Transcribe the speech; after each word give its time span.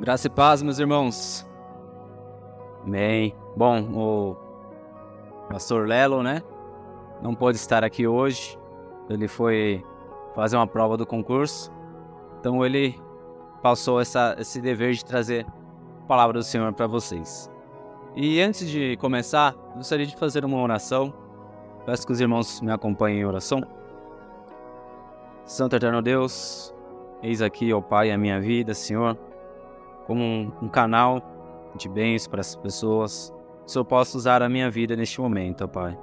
Graça 0.00 0.28
e 0.28 0.30
paz, 0.30 0.62
meus 0.62 0.78
irmãos. 0.78 1.46
Amém. 2.82 3.34
Bom, 3.54 3.82
o 3.92 4.36
pastor 5.52 5.86
Lelo, 5.86 6.22
né? 6.22 6.42
Não 7.20 7.34
pôde 7.34 7.58
estar 7.58 7.84
aqui 7.84 8.06
hoje. 8.06 8.58
Ele 9.10 9.28
foi 9.28 9.84
fazer 10.34 10.56
uma 10.56 10.66
prova 10.66 10.96
do 10.96 11.04
concurso. 11.04 11.70
Então 12.38 12.64
ele 12.64 12.98
passou 13.62 14.00
essa, 14.00 14.34
esse 14.38 14.58
dever 14.58 14.94
de 14.94 15.04
trazer 15.04 15.46
a 16.04 16.06
palavra 16.06 16.38
do 16.38 16.42
Senhor 16.42 16.72
para 16.72 16.86
vocês. 16.86 17.50
E 18.16 18.40
antes 18.40 18.70
de 18.70 18.96
começar, 18.96 19.54
gostaria 19.76 20.06
de 20.06 20.16
fazer 20.16 20.46
uma 20.46 20.62
oração. 20.62 21.12
Peço 21.84 22.06
que 22.06 22.12
os 22.12 22.22
irmãos 22.22 22.62
me 22.62 22.72
acompanhem 22.72 23.20
em 23.20 23.26
oração. 23.26 23.62
Santo 25.44 25.76
Eterno 25.76 26.00
Deus, 26.00 26.74
eis 27.22 27.42
aqui, 27.42 27.70
ó 27.70 27.82
Pai, 27.82 28.10
a 28.10 28.16
minha 28.16 28.40
vida, 28.40 28.72
Senhor 28.72 29.28
como 30.10 30.52
um, 30.60 30.68
canal 30.68 31.22
de 31.76 31.88
bens 31.88 32.26
para 32.26 32.40
as 32.40 32.56
pessoas. 32.56 33.32
Se 33.64 33.78
eu 33.78 33.84
posso 33.84 34.18
usar 34.18 34.42
a 34.42 34.48
minha 34.48 34.68
vida 34.68 34.96
neste 34.96 35.20
momento, 35.20 35.62
ó 35.62 35.68
Pai. 35.68 35.96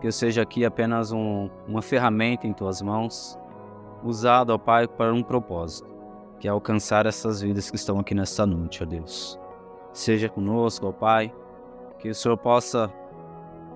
Que 0.00 0.06
eu 0.06 0.12
seja 0.12 0.42
aqui 0.42 0.64
apenas 0.64 1.10
um, 1.10 1.50
uma 1.66 1.82
ferramenta 1.82 2.46
em 2.46 2.52
tuas 2.52 2.80
mãos, 2.80 3.36
usado, 4.04 4.50
ó 4.50 4.58
Pai, 4.58 4.86
para 4.86 5.12
um 5.12 5.20
propósito, 5.20 5.92
que 6.38 6.46
é 6.46 6.50
alcançar 6.52 7.06
essas 7.06 7.42
vidas 7.42 7.68
que 7.68 7.74
estão 7.74 7.98
aqui 7.98 8.14
nesta 8.14 8.46
noite, 8.46 8.84
ó 8.84 8.86
Deus. 8.86 9.36
Seja 9.92 10.28
conosco, 10.28 10.86
ó 10.86 10.92
Pai, 10.92 11.34
que 11.98 12.08
o 12.08 12.14
Senhor 12.14 12.36
possa 12.36 12.88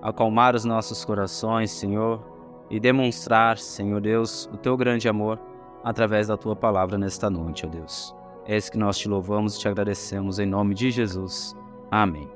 acalmar 0.01 0.55
os 0.55 0.63
nossos 0.63 1.03
corações, 1.03 1.69
Senhor, 1.69 2.23
e 2.69 2.79
demonstrar, 2.79 3.57
Senhor 3.57 3.99
Deus, 3.99 4.49
o 4.53 4.55
teu 4.55 4.77
grande 4.77 5.09
amor 5.09 5.37
através 5.83 6.27
da 6.27 6.37
tua 6.37 6.55
palavra 6.55 6.97
nesta 6.97 7.29
noite, 7.29 7.65
ó 7.65 7.69
Deus. 7.69 8.15
É 8.47 8.55
isso 8.55 8.71
que 8.71 8.77
nós 8.77 8.97
te 8.97 9.09
louvamos 9.09 9.55
e 9.55 9.59
te 9.59 9.67
agradecemos 9.67 10.37
em 10.37 10.45
nome 10.45 10.75
de 10.75 10.91
Jesus. 10.91 11.55
Amém. 11.89 12.29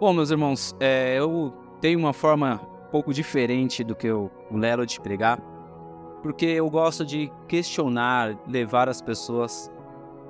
Bom, 0.00 0.14
meus 0.14 0.30
irmãos, 0.30 0.74
é, 0.80 1.18
eu 1.18 1.52
tenho 1.78 1.98
uma 1.98 2.14
forma 2.14 2.60
um 2.86 2.90
pouco 2.90 3.12
diferente 3.12 3.84
do 3.84 3.94
que 3.94 4.10
o 4.10 4.30
Lelo 4.50 4.86
de 4.86 4.98
pregar, 4.98 5.38
porque 6.22 6.46
eu 6.46 6.70
gosto 6.70 7.04
de 7.04 7.30
questionar, 7.46 8.38
levar 8.46 8.88
as 8.88 9.02
pessoas 9.02 9.70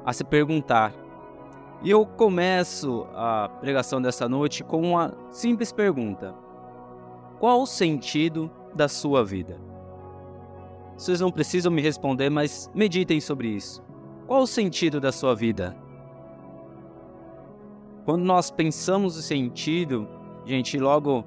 a 0.04 0.12
se 0.12 0.24
perguntar. 0.24 0.92
E 1.82 1.90
eu 1.90 2.04
começo 2.04 3.06
a 3.14 3.48
pregação 3.60 4.02
dessa 4.02 4.28
noite 4.28 4.64
com 4.64 4.80
uma 4.80 5.16
simples 5.30 5.70
pergunta: 5.70 6.34
Qual 7.38 7.62
o 7.62 7.66
sentido 7.66 8.50
da 8.74 8.88
sua 8.88 9.24
vida? 9.24 9.60
Vocês 10.96 11.20
não 11.20 11.30
precisam 11.30 11.70
me 11.70 11.80
responder, 11.80 12.28
mas 12.28 12.68
meditem 12.74 13.20
sobre 13.20 13.48
isso. 13.48 13.86
Qual 14.28 14.42
o 14.42 14.46
sentido 14.46 15.00
da 15.00 15.10
sua 15.10 15.34
vida? 15.34 15.74
Quando 18.04 18.24
nós 18.24 18.50
pensamos 18.50 19.16
o 19.16 19.22
sentido, 19.22 20.06
a 20.44 20.48
gente 20.50 20.78
logo 20.78 21.24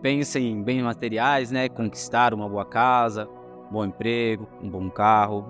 pensa 0.00 0.40
em 0.40 0.62
bens 0.62 0.82
materiais, 0.82 1.50
né? 1.50 1.68
Conquistar 1.68 2.32
uma 2.32 2.48
boa 2.48 2.64
casa, 2.64 3.28
um 3.68 3.72
bom 3.74 3.84
emprego, 3.84 4.48
um 4.62 4.70
bom 4.70 4.88
carro, 4.88 5.44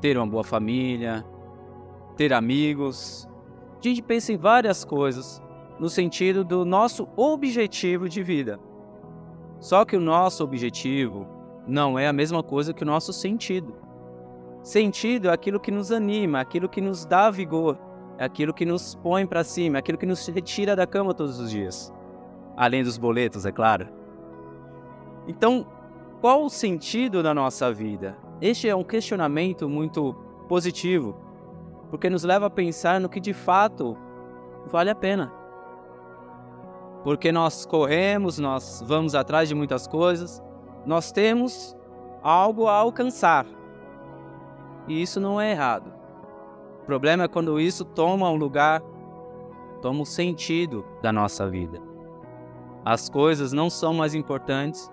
ter 0.00 0.16
uma 0.16 0.28
boa 0.28 0.44
família, 0.44 1.26
ter 2.16 2.32
amigos. 2.32 3.28
A 3.80 3.82
gente 3.82 4.00
pensa 4.00 4.32
em 4.32 4.36
várias 4.36 4.84
coisas 4.84 5.42
no 5.76 5.90
sentido 5.90 6.44
do 6.44 6.64
nosso 6.64 7.08
objetivo 7.16 8.08
de 8.08 8.22
vida. 8.22 8.60
Só 9.58 9.84
que 9.84 9.96
o 9.96 10.00
nosso 10.00 10.44
objetivo 10.44 11.26
não 11.66 11.98
é 11.98 12.06
a 12.06 12.12
mesma 12.12 12.44
coisa 12.44 12.72
que 12.72 12.84
o 12.84 12.86
nosso 12.86 13.12
sentido. 13.12 13.81
Sentido 14.62 15.28
é 15.28 15.32
aquilo 15.32 15.58
que 15.58 15.70
nos 15.70 15.90
anima, 15.90 16.40
aquilo 16.40 16.68
que 16.68 16.80
nos 16.80 17.04
dá 17.04 17.30
vigor, 17.30 17.76
é 18.16 18.24
aquilo 18.24 18.54
que 18.54 18.64
nos 18.64 18.94
põe 18.94 19.26
para 19.26 19.42
cima, 19.42 19.78
é 19.78 19.80
aquilo 19.80 19.98
que 19.98 20.06
nos 20.06 20.26
retira 20.28 20.76
da 20.76 20.86
cama 20.86 21.12
todos 21.12 21.40
os 21.40 21.50
dias. 21.50 21.92
Além 22.56 22.84
dos 22.84 22.96
boletos, 22.96 23.44
é 23.44 23.50
claro. 23.50 23.88
Então, 25.26 25.66
qual 26.20 26.44
o 26.44 26.48
sentido 26.48 27.22
da 27.22 27.34
nossa 27.34 27.72
vida? 27.72 28.16
Este 28.40 28.68
é 28.68 28.76
um 28.76 28.84
questionamento 28.84 29.68
muito 29.68 30.14
positivo, 30.48 31.16
porque 31.90 32.08
nos 32.08 32.22
leva 32.22 32.46
a 32.46 32.50
pensar 32.50 33.00
no 33.00 33.08
que 33.08 33.18
de 33.18 33.32
fato 33.32 33.96
vale 34.66 34.90
a 34.90 34.94
pena. 34.94 35.32
Porque 37.02 37.32
nós 37.32 37.66
corremos, 37.66 38.38
nós 38.38 38.84
vamos 38.86 39.16
atrás 39.16 39.48
de 39.48 39.54
muitas 39.56 39.88
coisas, 39.88 40.40
nós 40.86 41.10
temos 41.10 41.76
algo 42.22 42.68
a 42.68 42.74
alcançar, 42.74 43.44
e 44.88 45.00
isso 45.00 45.20
não 45.20 45.40
é 45.40 45.52
errado. 45.52 45.92
O 46.82 46.84
problema 46.86 47.24
é 47.24 47.28
quando 47.28 47.60
isso 47.60 47.84
toma 47.84 48.28
um 48.28 48.36
lugar, 48.36 48.82
toma 49.80 50.00
o 50.00 50.02
um 50.02 50.04
sentido 50.04 50.84
da 51.00 51.12
nossa 51.12 51.48
vida. 51.48 51.80
As 52.84 53.08
coisas 53.08 53.52
não 53.52 53.70
são 53.70 53.94
mais 53.94 54.14
importantes 54.14 54.90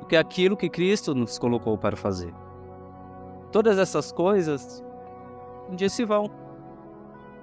do 0.00 0.06
que 0.06 0.16
aquilo 0.16 0.56
que 0.56 0.68
Cristo 0.68 1.14
nos 1.14 1.38
colocou 1.38 1.78
para 1.78 1.96
fazer. 1.96 2.34
Todas 3.50 3.78
essas 3.78 4.12
coisas 4.12 4.84
um 5.70 5.74
dia 5.74 5.88
se 5.88 6.04
vão. 6.04 6.30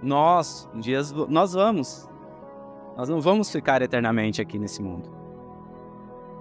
Nós, 0.01 0.69
um 0.73 0.79
dia 0.79 0.99
nós 1.27 1.53
vamos. 1.53 2.07
Nós 2.95 3.09
não 3.09 3.19
vamos 3.19 3.51
ficar 3.51 3.81
eternamente 3.81 4.41
aqui 4.41 4.59
nesse 4.59 4.81
mundo. 4.81 5.09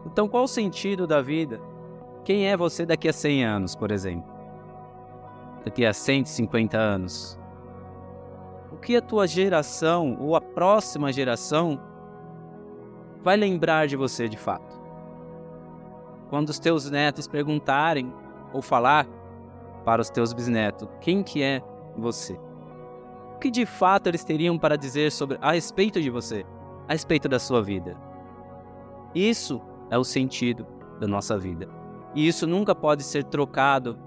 Então, 0.05 0.29
qual 0.29 0.45
o 0.45 0.49
sentido 0.49 1.07
da 1.07 1.23
vida? 1.23 1.61
Quem 2.25 2.49
é 2.49 2.57
você 2.57 2.85
daqui 2.85 3.09
a 3.09 3.13
100 3.13 3.45
anos, 3.45 3.75
por 3.75 3.91
exemplo? 3.91 4.40
Daqui 5.65 5.85
a 5.85 5.93
150 5.93 6.77
anos? 6.77 7.39
O 8.73 8.77
que 8.77 8.97
a 8.97 9.03
tua 9.03 9.27
geração 9.27 10.17
ou 10.21 10.37
a 10.37 10.41
próxima 10.41 11.13
geração 11.13 11.81
vai 13.23 13.37
lembrar 13.37 13.87
de 13.87 13.97
você 13.97 14.29
de 14.29 14.37
fato? 14.37 14.81
Quando 16.29 16.49
os 16.49 16.59
teus 16.59 16.91
netos 16.91 17.27
perguntarem 17.27 18.13
ou 18.53 18.63
falar 18.63 19.07
para 19.85 20.01
os 20.01 20.11
teus 20.11 20.33
bisnetos 20.33 20.89
quem 21.01 21.23
que 21.23 21.43
é 21.43 21.63
você? 21.97 22.39
O 23.35 23.39
que 23.41 23.51
de 23.51 23.67
fato 23.67 24.07
eles 24.07 24.23
teriam 24.23 24.59
para 24.59 24.77
dizer 24.77 25.11
sobre 25.11 25.39
a 25.41 25.53
respeito 25.53 26.01
de 26.01 26.11
você, 26.11 26.45
a 26.89 26.93
respeito 26.93 27.29
da 27.29 27.39
sua 27.39 27.63
vida? 27.63 27.97
Isso 29.15 29.61
é 29.91 29.99
o 29.99 30.05
sentido 30.05 30.67
da 31.01 31.09
nossa 31.09 31.37
vida. 31.37 31.69
E 32.15 32.27
isso 32.27 32.47
nunca 32.47 32.75
pode 32.75 33.03
ser 33.03 33.25
trocado 33.25 33.99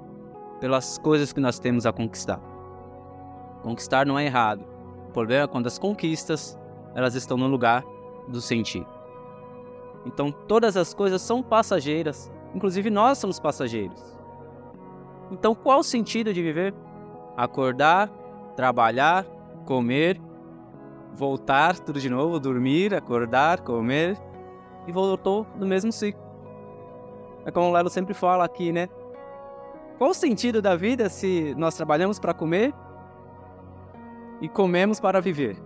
pelas 0.64 0.98
coisas 0.98 1.34
que 1.34 1.42
nós 1.42 1.60
temos 1.60 1.86
a 1.86 1.92
conquistar. 1.92 2.40
Conquistar 3.64 4.06
não 4.06 4.18
é 4.18 4.26
errado. 4.28 4.64
O 5.10 5.12
problema 5.12 5.44
é 5.44 5.48
quando 5.48 5.68
as 5.68 5.78
conquistas 5.78 6.58
elas 6.96 7.16
estão 7.16 7.36
no 7.36 7.48
lugar 7.48 7.84
do 8.30 8.40
sentir. 8.40 8.88
Então 10.06 10.32
todas 10.32 10.78
as 10.78 10.94
coisas 10.94 11.22
são 11.22 11.44
passageiras, 11.44 12.32
inclusive 12.56 12.90
nós 12.90 13.18
somos 13.18 13.42
passageiros. 13.42 14.02
Então 15.30 15.54
qual 15.54 15.80
o 15.80 15.84
sentido 15.84 16.34
de 16.34 16.42
viver? 16.42 16.74
Acordar, 17.36 18.08
trabalhar, 18.56 19.26
comer, 19.66 20.18
voltar 21.14 21.78
tudo 21.78 22.00
de 22.00 22.10
novo, 22.10 22.40
dormir, 22.40 22.94
acordar, 22.94 23.60
comer 23.60 24.18
e 24.88 24.94
voltou 24.94 25.46
no 25.58 25.66
mesmo 25.66 25.92
ciclo. 25.92 26.24
É 27.46 27.52
como 27.52 27.68
o 27.68 27.72
Lelo 27.74 27.90
sempre 27.90 28.14
fala 28.14 28.46
aqui, 28.46 28.72
né? 28.72 28.88
Qual 29.98 30.10
o 30.10 30.14
sentido 30.14 30.62
da 30.62 30.76
vida 30.76 31.08
se 31.08 31.54
nós 31.56 31.76
trabalhamos 31.76 32.20
para 32.20 32.34
comer 32.34 32.74
e 34.42 34.50
comemos 34.50 35.00
para 35.00 35.22
viver? 35.22 35.58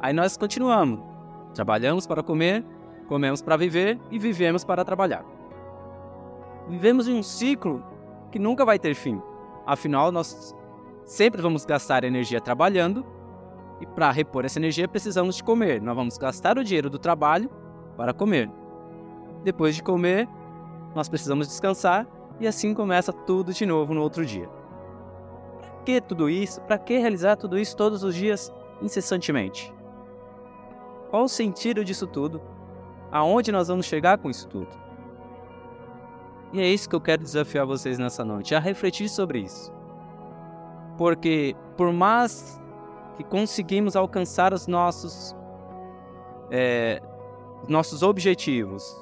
Aí 0.00 0.12
nós 0.12 0.36
continuamos. 0.36 1.00
Trabalhamos 1.52 2.06
para 2.06 2.22
comer, 2.22 2.64
comemos 3.08 3.42
para 3.42 3.56
viver 3.56 3.98
e 4.10 4.18
vivemos 4.18 4.64
para 4.64 4.84
trabalhar. 4.84 5.24
Vivemos 6.68 7.08
em 7.08 7.14
um 7.14 7.22
ciclo 7.22 7.82
que 8.30 8.38
nunca 8.38 8.64
vai 8.64 8.78
ter 8.78 8.94
fim. 8.94 9.20
Afinal, 9.66 10.12
nós 10.12 10.54
sempre 11.04 11.42
vamos 11.42 11.64
gastar 11.64 12.04
energia 12.04 12.40
trabalhando 12.40 13.04
e 13.80 13.86
para 13.86 14.12
repor 14.12 14.44
essa 14.44 14.60
energia 14.60 14.86
precisamos 14.86 15.34
de 15.36 15.42
comer. 15.42 15.82
Nós 15.82 15.96
vamos 15.96 16.16
gastar 16.16 16.56
o 16.58 16.64
dinheiro 16.64 16.88
do 16.88 16.98
trabalho 16.98 17.50
para 17.96 18.14
comer. 18.14 18.48
Depois 19.42 19.74
de 19.74 19.82
comer, 19.82 20.28
nós 20.94 21.08
precisamos 21.08 21.48
descansar 21.48 22.06
e 22.40 22.46
assim 22.46 22.72
começa 22.72 23.12
tudo 23.12 23.52
de 23.52 23.66
novo 23.66 23.92
no 23.92 24.00
outro 24.00 24.24
dia. 24.24 24.48
Para 25.60 25.70
que 25.84 26.00
tudo 26.00 26.28
isso? 26.30 26.60
Para 26.62 26.78
que 26.78 26.98
realizar 26.98 27.36
tudo 27.36 27.58
isso 27.58 27.76
todos 27.76 28.02
os 28.02 28.14
dias, 28.14 28.52
incessantemente? 28.80 29.72
Qual 31.10 31.24
o 31.24 31.28
sentido 31.28 31.84
disso 31.84 32.06
tudo? 32.06 32.40
Aonde 33.12 33.52
nós 33.52 33.68
vamos 33.68 33.84
chegar 33.84 34.16
com 34.18 34.30
isso 34.30 34.48
tudo? 34.48 34.68
E 36.52 36.60
é 36.60 36.66
isso 36.66 36.88
que 36.88 36.96
eu 36.96 37.00
quero 37.00 37.22
desafiar 37.22 37.66
vocês 37.66 37.98
nessa 37.98 38.24
noite, 38.24 38.54
a 38.54 38.58
refletir 38.58 39.08
sobre 39.08 39.40
isso. 39.40 39.72
Porque 40.96 41.54
por 41.76 41.92
mais 41.92 42.60
que 43.16 43.22
conseguimos 43.22 43.96
alcançar 43.96 44.52
os 44.52 44.66
nossos 44.66 45.36
é, 46.50 47.00
nossos 47.68 48.02
objetivos, 48.02 48.96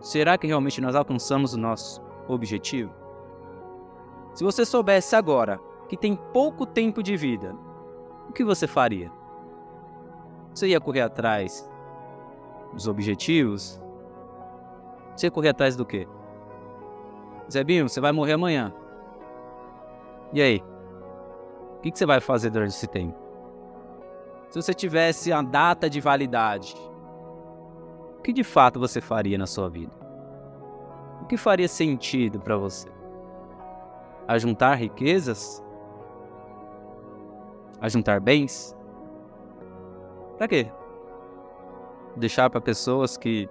será 0.00 0.36
que 0.36 0.46
realmente 0.46 0.80
nós 0.80 0.94
alcançamos 0.94 1.54
o 1.54 1.58
nosso 1.58 2.02
objetivo? 2.34 2.92
Se 4.34 4.44
você 4.44 4.64
soubesse 4.64 5.16
agora 5.16 5.60
que 5.88 5.96
tem 5.96 6.14
pouco 6.14 6.64
tempo 6.64 7.02
de 7.02 7.16
vida, 7.16 7.54
o 8.28 8.32
que 8.32 8.44
você 8.44 8.66
faria? 8.66 9.10
Você 10.54 10.68
ia 10.68 10.80
correr 10.80 11.00
atrás 11.00 11.68
dos 12.72 12.86
objetivos? 12.86 13.80
Você 15.16 15.26
ia 15.26 15.30
correr 15.30 15.48
atrás 15.48 15.76
do 15.76 15.84
quê? 15.84 16.06
Zebinho, 17.50 17.88
você 17.88 18.00
vai 18.00 18.12
morrer 18.12 18.34
amanhã. 18.34 18.72
E 20.32 20.40
aí? 20.40 20.62
O 21.76 21.80
que 21.80 21.90
você 21.92 22.06
vai 22.06 22.20
fazer 22.20 22.50
durante 22.50 22.70
esse 22.70 22.86
tempo? 22.86 23.18
Se 24.50 24.60
você 24.60 24.72
tivesse 24.72 25.32
a 25.32 25.42
data 25.42 25.88
de 25.88 26.00
validade, 26.00 26.74
o 28.18 28.22
que 28.22 28.32
de 28.32 28.44
fato 28.44 28.78
você 28.78 29.00
faria 29.00 29.38
na 29.38 29.46
sua 29.46 29.68
vida? 29.68 29.99
Que 31.30 31.36
faria 31.36 31.68
sentido 31.68 32.40
para 32.40 32.56
você? 32.56 32.88
A 34.26 34.36
juntar 34.36 34.74
riquezas? 34.74 35.62
A 37.80 37.88
juntar 37.88 38.18
bens? 38.18 38.76
Para 40.36 40.48
quê? 40.48 40.72
Deixar 42.16 42.50
para 42.50 42.60
pessoas 42.60 43.16
que 43.16 43.48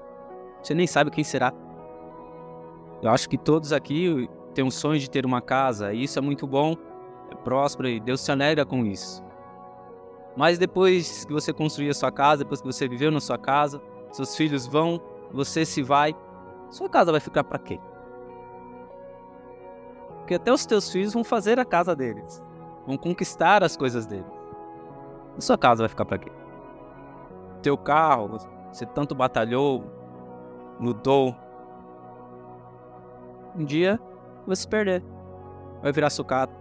você 0.61 0.73
nem 0.73 0.85
sabe 0.85 1.09
quem 1.09 1.23
será. 1.23 1.53
Eu 3.01 3.11
acho 3.11 3.29
que 3.29 3.37
todos 3.37 3.71
aqui 3.71 4.29
têm 4.53 4.65
um 4.65 4.71
sonho 4.71 4.99
de 4.99 5.09
ter 5.09 5.25
uma 5.25 5.41
casa, 5.41 5.93
e 5.93 6.03
isso 6.03 6.19
é 6.19 6.21
muito 6.21 6.45
bom, 6.45 6.75
é 7.31 7.35
próspero 7.35 7.87
e 7.87 7.97
Deus 8.01 8.19
se 8.19 8.29
alegra 8.29 8.65
com 8.65 8.85
isso. 8.85 9.23
Mas 10.35 10.57
depois 10.57 11.23
que 11.23 11.31
você 11.31 11.53
construir 11.53 11.91
a 11.91 11.93
sua 11.93 12.11
casa, 12.11 12.43
depois 12.43 12.59
que 12.59 12.67
você 12.67 12.89
viveu 12.89 13.09
na 13.09 13.21
sua 13.21 13.37
casa, 13.37 13.81
seus 14.11 14.35
filhos 14.35 14.67
vão, 14.67 14.99
você 15.31 15.63
se 15.63 15.81
vai, 15.81 16.13
sua 16.69 16.89
casa 16.89 17.11
vai 17.11 17.19
ficar 17.19 17.43
para 17.43 17.59
quê? 17.59 17.79
Porque 20.19 20.35
até 20.35 20.53
os 20.53 20.65
teus 20.65 20.91
filhos 20.91 21.13
vão 21.13 21.23
fazer 21.23 21.59
a 21.59 21.65
casa 21.65 21.95
deles, 21.95 22.43
vão 22.85 22.97
conquistar 22.97 23.63
as 23.63 23.75
coisas 23.75 24.05
deles. 24.05 24.25
E 25.37 25.41
sua 25.43 25.57
casa 25.57 25.81
vai 25.81 25.89
ficar 25.89 26.05
para 26.05 26.19
quê? 26.19 26.31
Teu 27.63 27.77
carro, 27.77 28.37
você 28.71 28.85
tanto 28.85 29.15
batalhou, 29.15 29.83
lutou. 30.79 31.35
Um 33.55 33.65
dia 33.65 33.99
vai 34.45 34.55
se 34.55 34.67
perder, 34.67 35.03
vai 35.81 35.91
virar 35.91 36.11
sucata. 36.11 36.53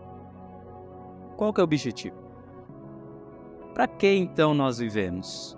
Qual 1.37 1.53
que 1.53 1.61
é 1.61 1.63
o 1.63 1.65
objetivo? 1.65 2.17
Para 3.75 3.87
que 3.87 4.09
então 4.09 4.55
nós 4.55 4.79
vivemos? 4.79 5.57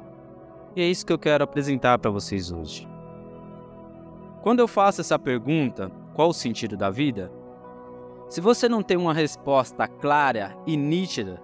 E 0.75 0.83
é 0.83 0.85
isso 0.85 1.07
que 1.07 1.13
eu 1.13 1.19
quero 1.19 1.45
apresentar 1.45 1.99
para 1.99 2.11
vocês 2.11 2.51
hoje. 2.51 2.90
Quando 4.43 4.61
eu 4.61 4.69
faço 4.69 5.03
essa 5.03 5.19
pergunta, 5.19 5.91
qual 6.15 6.31
o 6.31 6.35
sentido 6.35 6.77
da 6.77 6.89
vida? 6.89 7.31
Se 8.29 8.41
você 8.41 8.69
não 8.69 8.83
tem 8.83 8.97
uma 8.97 9.13
resposta 9.13 9.87
clara 9.87 10.57
e 10.67 10.77
nítida 10.77 11.43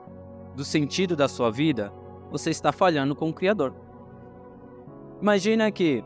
do 0.54 0.64
sentido 0.64 1.14
da 1.14 1.28
sua 1.28 1.50
vida, 1.50 1.92
você 2.30 2.48
está 2.48 2.72
falhando 2.72 3.14
com 3.14 3.28
o 3.28 3.34
Criador. 3.34 3.74
Imagina 5.20 5.70
que 5.70 6.02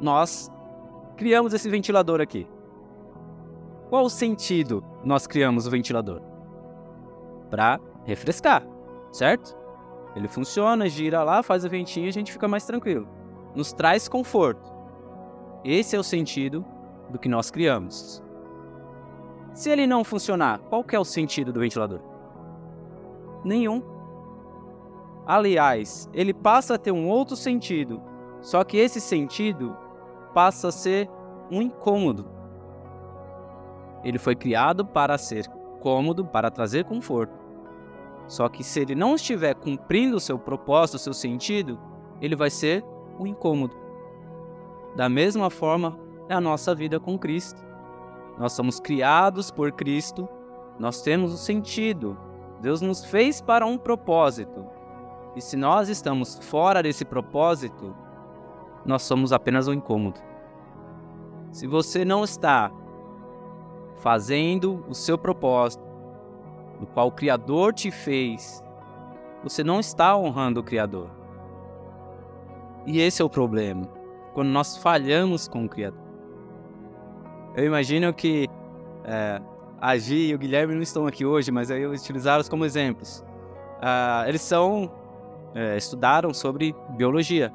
nós 0.00 0.50
criamos 1.16 1.54
esse 1.54 1.68
ventilador 1.68 2.20
aqui. 2.20 2.46
Qual 3.88 4.04
o 4.04 4.10
sentido 4.10 4.84
nós 5.02 5.26
criamos 5.26 5.66
o 5.66 5.70
ventilador? 5.70 6.20
Para 7.48 7.80
refrescar, 8.04 8.66
certo? 9.12 9.56
Ele 10.14 10.28
funciona, 10.28 10.88
gira 10.88 11.22
lá, 11.22 11.42
faz 11.42 11.64
o 11.64 11.70
ventinho 11.70 12.06
e 12.06 12.08
a 12.08 12.12
gente 12.12 12.32
fica 12.32 12.46
mais 12.46 12.66
tranquilo. 12.66 13.08
Nos 13.54 13.72
traz 13.72 14.08
conforto. 14.08 14.73
Esse 15.64 15.96
é 15.96 15.98
o 15.98 16.02
sentido 16.04 16.64
do 17.08 17.18
que 17.18 17.28
nós 17.28 17.50
criamos. 17.50 18.22
Se 19.54 19.70
ele 19.70 19.86
não 19.86 20.04
funcionar, 20.04 20.58
qual 20.58 20.84
é 20.92 20.98
o 20.98 21.04
sentido 21.04 21.52
do 21.52 21.60
ventilador? 21.60 22.00
Nenhum. 23.44 23.82
Aliás, 25.26 26.10
ele 26.12 26.34
passa 26.34 26.74
a 26.74 26.78
ter 26.78 26.92
um 26.92 27.08
outro 27.08 27.34
sentido, 27.34 28.02
só 28.42 28.62
que 28.62 28.76
esse 28.76 29.00
sentido 29.00 29.74
passa 30.34 30.68
a 30.68 30.72
ser 30.72 31.08
um 31.50 31.62
incômodo. 31.62 32.26
Ele 34.02 34.18
foi 34.18 34.36
criado 34.36 34.84
para 34.84 35.16
ser 35.16 35.46
cômodo, 35.80 36.26
para 36.26 36.50
trazer 36.50 36.84
conforto. 36.84 37.38
Só 38.26 38.48
que 38.48 38.62
se 38.62 38.80
ele 38.80 38.94
não 38.94 39.14
estiver 39.14 39.54
cumprindo 39.54 40.16
o 40.16 40.20
seu 40.20 40.38
propósito, 40.38 40.96
o 40.96 40.98
seu 40.98 41.14
sentido, 41.14 41.78
ele 42.20 42.36
vai 42.36 42.50
ser 42.50 42.84
um 43.18 43.26
incômodo. 43.26 43.83
Da 44.94 45.08
mesma 45.08 45.50
forma 45.50 45.98
é 46.28 46.34
a 46.34 46.40
nossa 46.40 46.74
vida 46.74 47.00
com 47.00 47.18
Cristo. 47.18 47.64
Nós 48.38 48.52
somos 48.52 48.80
criados 48.80 49.50
por 49.50 49.72
Cristo, 49.72 50.28
nós 50.78 51.02
temos 51.02 51.32
um 51.32 51.36
sentido. 51.36 52.16
Deus 52.60 52.80
nos 52.80 53.04
fez 53.04 53.40
para 53.40 53.66
um 53.66 53.76
propósito. 53.76 54.64
E 55.36 55.40
se 55.40 55.56
nós 55.56 55.88
estamos 55.88 56.38
fora 56.42 56.82
desse 56.82 57.04
propósito, 57.04 57.94
nós 58.84 59.02
somos 59.02 59.32
apenas 59.32 59.66
um 59.68 59.72
incômodo. 59.72 60.20
Se 61.50 61.66
você 61.66 62.04
não 62.04 62.24
está 62.24 62.70
fazendo 63.96 64.84
o 64.88 64.94
seu 64.94 65.16
propósito, 65.16 65.84
no 66.80 66.86
qual 66.86 67.08
o 67.08 67.12
Criador 67.12 67.72
te 67.72 67.90
fez, 67.90 68.62
você 69.42 69.62
não 69.62 69.80
está 69.80 70.16
honrando 70.16 70.60
o 70.60 70.64
Criador. 70.64 71.10
E 72.86 73.00
esse 73.00 73.22
é 73.22 73.24
o 73.24 73.30
problema, 73.30 73.88
quando 74.34 74.48
nós 74.48 74.76
falhamos 74.76 75.48
com 75.48 75.64
o 75.64 75.68
Criador. 75.68 76.00
Eu 77.56 77.64
imagino 77.64 78.12
que 78.12 78.48
é, 79.04 79.40
a 79.80 79.96
Gi 79.96 80.30
e 80.30 80.34
o 80.34 80.38
Guilherme 80.38 80.74
não 80.74 80.82
estão 80.82 81.06
aqui 81.06 81.24
hoje, 81.24 81.50
mas 81.50 81.70
eu 81.70 81.92
utilizá-los 81.92 82.48
como 82.48 82.64
exemplos. 82.64 83.24
Uh, 83.78 84.28
eles 84.28 84.42
são 84.42 84.90
é, 85.54 85.76
estudaram 85.76 86.34
sobre 86.34 86.74
biologia, 86.96 87.52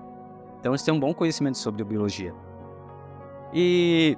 então 0.59 0.71
eles 0.71 0.83
têm 0.83 0.93
um 0.93 0.99
bom 0.99 1.13
conhecimento 1.13 1.57
sobre 1.57 1.83
biologia. 1.83 2.33
E 3.53 4.17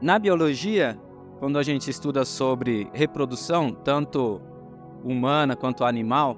na 0.00 0.18
biologia 0.18 0.98
quando 1.40 1.58
a 1.58 1.62
gente 1.62 1.90
estuda 1.90 2.22
sobre 2.22 2.90
reprodução, 2.92 3.72
tanto 3.72 4.42
humana 5.02 5.56
quanto 5.56 5.84
animal, 5.86 6.36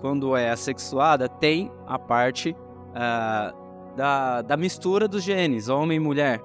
quando 0.00 0.36
é 0.36 0.50
assexuada, 0.50 1.26
tem 1.26 1.72
a 1.86 1.98
parte 1.98 2.50
uh, 2.50 3.63
da, 3.96 4.42
da 4.42 4.56
mistura 4.56 5.06
dos 5.06 5.22
genes, 5.22 5.68
homem 5.68 5.96
e 5.96 6.00
mulher. 6.00 6.42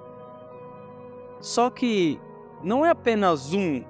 Só 1.39 1.69
que 1.69 2.19
não 2.63 2.85
é 2.85 2.89
apenas 2.89 3.53
um 3.53 3.83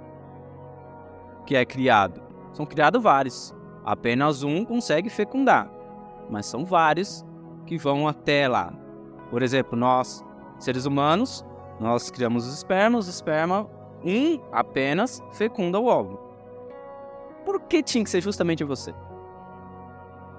que 1.45 1.55
é 1.55 1.65
criado, 1.65 2.21
são 2.53 2.65
criados 2.65 3.01
vários. 3.01 3.55
Apenas 3.83 4.43
um 4.43 4.63
consegue 4.63 5.09
fecundar, 5.09 5.71
mas 6.29 6.45
são 6.45 6.65
vários 6.65 7.25
que 7.65 7.77
vão 7.77 8.07
até 8.07 8.47
lá. 8.47 8.71
Por 9.31 9.41
exemplo, 9.41 9.77
nós, 9.77 10.23
seres 10.59 10.85
humanos, 10.85 11.45
nós 11.79 12.11
criamos 12.11 12.45
os 12.45 12.55
espermas, 12.55 13.07
o 13.07 13.09
esperma 13.09 13.67
um 14.03 14.39
apenas 14.51 15.23
fecunda 15.31 15.79
o 15.79 15.85
óvulo. 15.85 16.19
Por 17.45 17.61
que 17.61 17.81
tinha 17.81 18.03
que 18.03 18.09
ser 18.09 18.21
justamente 18.21 18.63
você? 18.63 18.93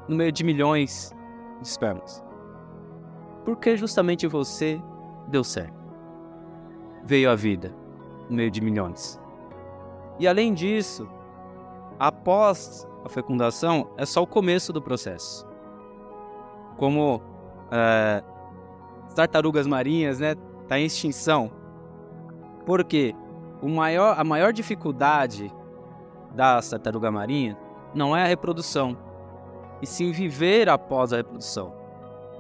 No 0.06 0.16
meio 0.16 0.32
de 0.32 0.44
milhões 0.44 1.12
de 1.60 1.66
espermas. 1.66 2.22
Por 3.44 3.56
que 3.56 3.76
justamente 3.76 4.26
você 4.26 4.80
deu 5.28 5.42
certo? 5.42 5.78
Veio 7.04 7.30
a 7.30 7.34
vida 7.34 7.74
no 8.28 8.36
meio 8.36 8.50
de 8.50 8.60
milhões. 8.60 9.20
E 10.18 10.28
além 10.28 10.52
disso, 10.52 11.08
após 11.98 12.86
a 13.04 13.08
fecundação, 13.08 13.90
é 13.96 14.04
só 14.04 14.22
o 14.22 14.26
começo 14.26 14.72
do 14.72 14.82
processo. 14.82 15.46
Como 16.76 17.22
é, 17.70 18.22
tartarugas 19.14 19.66
marinhas, 19.66 20.20
né? 20.20 20.34
Tá 20.68 20.78
em 20.78 20.84
extinção. 20.84 21.50
Por 22.64 22.84
quê? 22.84 23.14
o 23.62 23.68
maior, 23.68 24.18
a 24.18 24.24
maior 24.24 24.52
dificuldade 24.52 25.52
da 26.34 26.60
tartaruga 26.60 27.10
marinha 27.10 27.56
não 27.94 28.16
é 28.16 28.22
a 28.22 28.26
reprodução, 28.26 28.96
e 29.82 29.86
sim 29.86 30.12
viver 30.12 30.68
após 30.68 31.12
a 31.12 31.16
reprodução. 31.16 31.74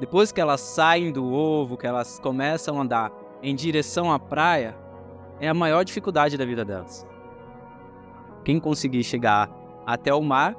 Depois 0.00 0.32
que 0.32 0.40
elas 0.40 0.62
saem 0.62 1.12
do 1.12 1.30
ovo, 1.30 1.76
que 1.76 1.86
elas 1.86 2.18
começam 2.18 2.78
a 2.78 2.82
andar 2.82 3.12
em 3.42 3.54
direção 3.54 4.10
à 4.10 4.18
praia, 4.18 4.74
é 5.38 5.46
a 5.46 5.52
maior 5.52 5.84
dificuldade 5.84 6.38
da 6.38 6.44
vida 6.46 6.64
delas. 6.64 7.06
Quem 8.42 8.58
conseguir 8.58 9.04
chegar 9.04 9.50
até 9.84 10.14
o 10.14 10.22
mar, 10.22 10.56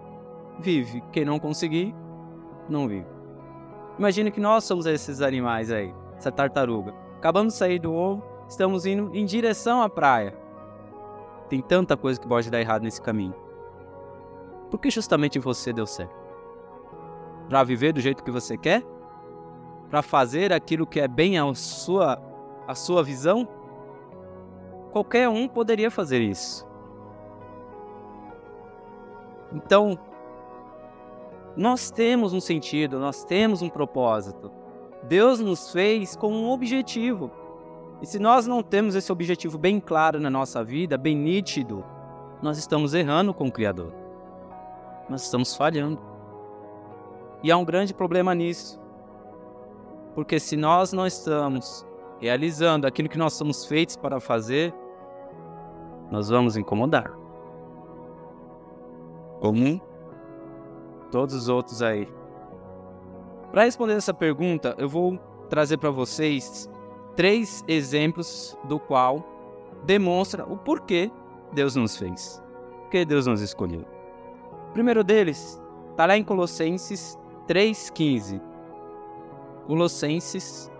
vive. 0.59 1.03
Quem 1.11 1.25
não 1.25 1.39
conseguir, 1.39 1.95
não 2.69 2.87
vive. 2.87 3.07
Imagina 3.97 4.29
que 4.29 4.39
nós 4.39 4.63
somos 4.63 4.85
esses 4.85 5.21
animais 5.21 5.71
aí, 5.71 5.91
essa 6.15 6.31
tartaruga. 6.31 6.93
Acabamos 7.17 7.53
de 7.53 7.59
sair 7.59 7.79
do 7.79 7.91
ovo, 7.91 8.23
estamos 8.47 8.85
indo 8.85 9.09
em 9.15 9.25
direção 9.25 9.81
à 9.81 9.89
praia. 9.89 10.37
Tem 11.49 11.61
tanta 11.61 11.97
coisa 11.97 12.19
que 12.21 12.27
pode 12.27 12.51
dar 12.51 12.61
errado 12.61 12.83
nesse 12.83 13.01
caminho. 13.01 13.33
Por 14.69 14.79
que 14.79 14.91
justamente 14.91 15.39
você 15.39 15.73
deu 15.73 15.87
certo? 15.87 16.15
Para 17.49 17.63
viver 17.63 17.91
do 17.91 17.99
jeito 17.99 18.23
que 18.23 18.31
você 18.31 18.55
quer? 18.55 18.83
Para 19.91 20.01
fazer 20.01 20.51
aquilo 20.51 20.87
que 20.87 20.99
é 20.99 21.07
bem 21.07 21.37
a 21.37 21.53
sua, 21.53 22.19
a 22.67 22.73
sua 22.73 23.03
visão? 23.03 23.47
Qualquer 24.91 25.29
um 25.29 25.47
poderia 25.47 25.91
fazer 25.91 26.21
isso. 26.21 26.65
Então, 29.53 29.99
nós 31.55 31.91
temos 31.91 32.33
um 32.33 32.39
sentido, 32.39 32.99
nós 32.99 33.23
temos 33.23 33.61
um 33.61 33.69
propósito. 33.69 34.51
Deus 35.03 35.39
nos 35.39 35.71
fez 35.71 36.15
com 36.15 36.31
um 36.31 36.49
objetivo. 36.49 37.29
E 38.01 38.05
se 38.05 38.17
nós 38.17 38.47
não 38.47 38.63
temos 38.63 38.95
esse 38.95 39.11
objetivo 39.11 39.57
bem 39.57 39.79
claro 39.79 40.19
na 40.19 40.29
nossa 40.29 40.63
vida, 40.63 40.97
bem 40.97 41.15
nítido, 41.15 41.85
nós 42.41 42.57
estamos 42.57 42.93
errando 42.93 43.33
com 43.33 43.47
o 43.47 43.51
Criador. 43.51 43.93
Nós 45.07 45.23
estamos 45.23 45.55
falhando. 45.55 45.99
E 47.43 47.51
há 47.51 47.57
um 47.57 47.65
grande 47.65 47.93
problema 47.93 48.33
nisso. 48.33 48.80
Porque 50.13 50.39
se 50.39 50.55
nós 50.57 50.91
não 50.93 51.07
estamos 51.07 51.85
realizando 52.19 52.85
aquilo 52.85 53.09
que 53.09 53.17
nós 53.17 53.33
somos 53.33 53.65
feitos 53.65 53.95
para 53.95 54.19
fazer, 54.19 54.73
nós 56.11 56.29
vamos 56.29 56.57
incomodar. 56.57 57.11
Como 59.39 59.81
todos 61.11 61.35
os 61.35 61.49
outros 61.49 61.81
aí. 61.81 62.07
Para 63.51 63.63
responder 63.63 63.93
essa 63.93 64.13
pergunta, 64.13 64.75
eu 64.77 64.87
vou 64.87 65.17
trazer 65.49 65.77
para 65.77 65.89
vocês 65.89 66.69
três 67.15 67.63
exemplos 67.67 68.57
do 68.65 68.79
qual 68.79 69.23
demonstra 69.83 70.45
o 70.45 70.57
porquê 70.57 71.11
Deus 71.51 71.75
nos 71.75 71.97
fez, 71.97 72.41
porque 72.81 73.03
Deus 73.03 73.27
nos 73.27 73.41
escolheu. 73.41 73.85
O 74.69 74.73
primeiro 74.73 75.03
deles 75.03 75.61
está 75.89 76.05
lá 76.05 76.17
em 76.17 76.23
Colossenses 76.23 77.17
3,15. 77.47 78.50
Colossenses 79.65 80.71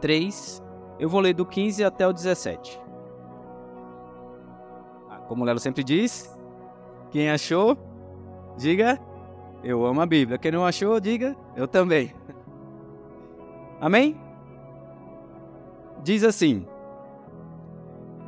3, 0.00 0.62
eu 0.98 1.08
vou 1.08 1.20
ler 1.20 1.34
do 1.34 1.44
15 1.44 1.84
até 1.84 2.06
o 2.06 2.12
17. 2.12 2.80
Ah, 5.10 5.18
como 5.28 5.42
o 5.42 5.46
Lelo 5.46 5.58
sempre 5.58 5.82
diz, 5.82 6.36
quem 7.10 7.30
achou, 7.30 7.76
diga 8.56 9.00
eu 9.62 9.84
amo 9.84 10.00
a 10.00 10.06
Bíblia. 10.06 10.38
Quem 10.38 10.52
não 10.52 10.64
achou, 10.64 11.00
diga 11.00 11.36
eu 11.56 11.66
também. 11.66 12.14
Amém? 13.80 14.16
Diz 16.02 16.22
assim, 16.22 16.64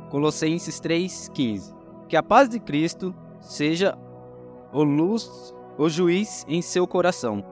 Colossenses 0.09 0.81
3,15: 0.81 1.73
Que 2.07 2.17
a 2.17 2.23
paz 2.23 2.49
de 2.49 2.59
Cristo 2.59 3.15
seja 3.39 3.97
o 4.73 4.83
luz, 4.83 5.55
o 5.77 5.87
juiz 5.87 6.45
em 6.47 6.61
seu 6.61 6.85
coração, 6.85 7.43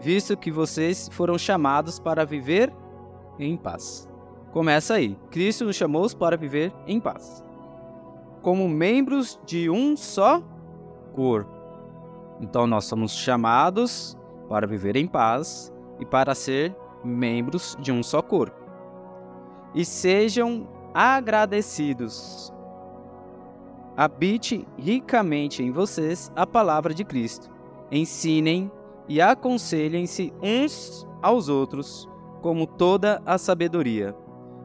visto 0.00 0.36
que 0.36 0.50
vocês 0.50 1.08
foram 1.12 1.38
chamados 1.38 1.98
para 1.98 2.24
viver 2.24 2.72
em 3.38 3.56
paz. 3.56 4.08
Começa 4.52 4.94
aí. 4.94 5.16
Cristo 5.30 5.64
nos 5.64 5.76
chamou 5.76 6.08
para 6.16 6.36
viver 6.36 6.72
em 6.86 7.00
paz. 7.00 7.44
Como 8.42 8.68
membros 8.68 9.38
de 9.44 9.68
um 9.68 9.96
só 9.96 10.42
corpo. 11.14 11.50
Então 12.40 12.66
nós 12.66 12.84
somos 12.84 13.12
chamados 13.12 14.16
para 14.48 14.66
viver 14.66 14.96
em 14.96 15.06
paz 15.06 15.72
e 15.98 16.04
para 16.04 16.34
ser 16.34 16.74
membros 17.04 17.76
de 17.80 17.90
um 17.92 18.02
só 18.02 18.22
corpo. 18.22 18.56
E 19.74 19.84
sejam 19.84 20.68
agradecidos. 20.94 22.52
Habite 23.96 24.66
ricamente 24.78 25.62
em 25.62 25.70
vocês 25.70 26.30
a 26.36 26.46
palavra 26.46 26.92
de 26.92 27.04
Cristo. 27.04 27.50
Ensinem 27.90 28.70
e 29.08 29.20
aconselhem-se 29.20 30.32
uns 30.42 31.06
aos 31.22 31.48
outros 31.48 32.08
como 32.42 32.66
toda 32.66 33.20
a 33.24 33.38
sabedoria, 33.38 34.14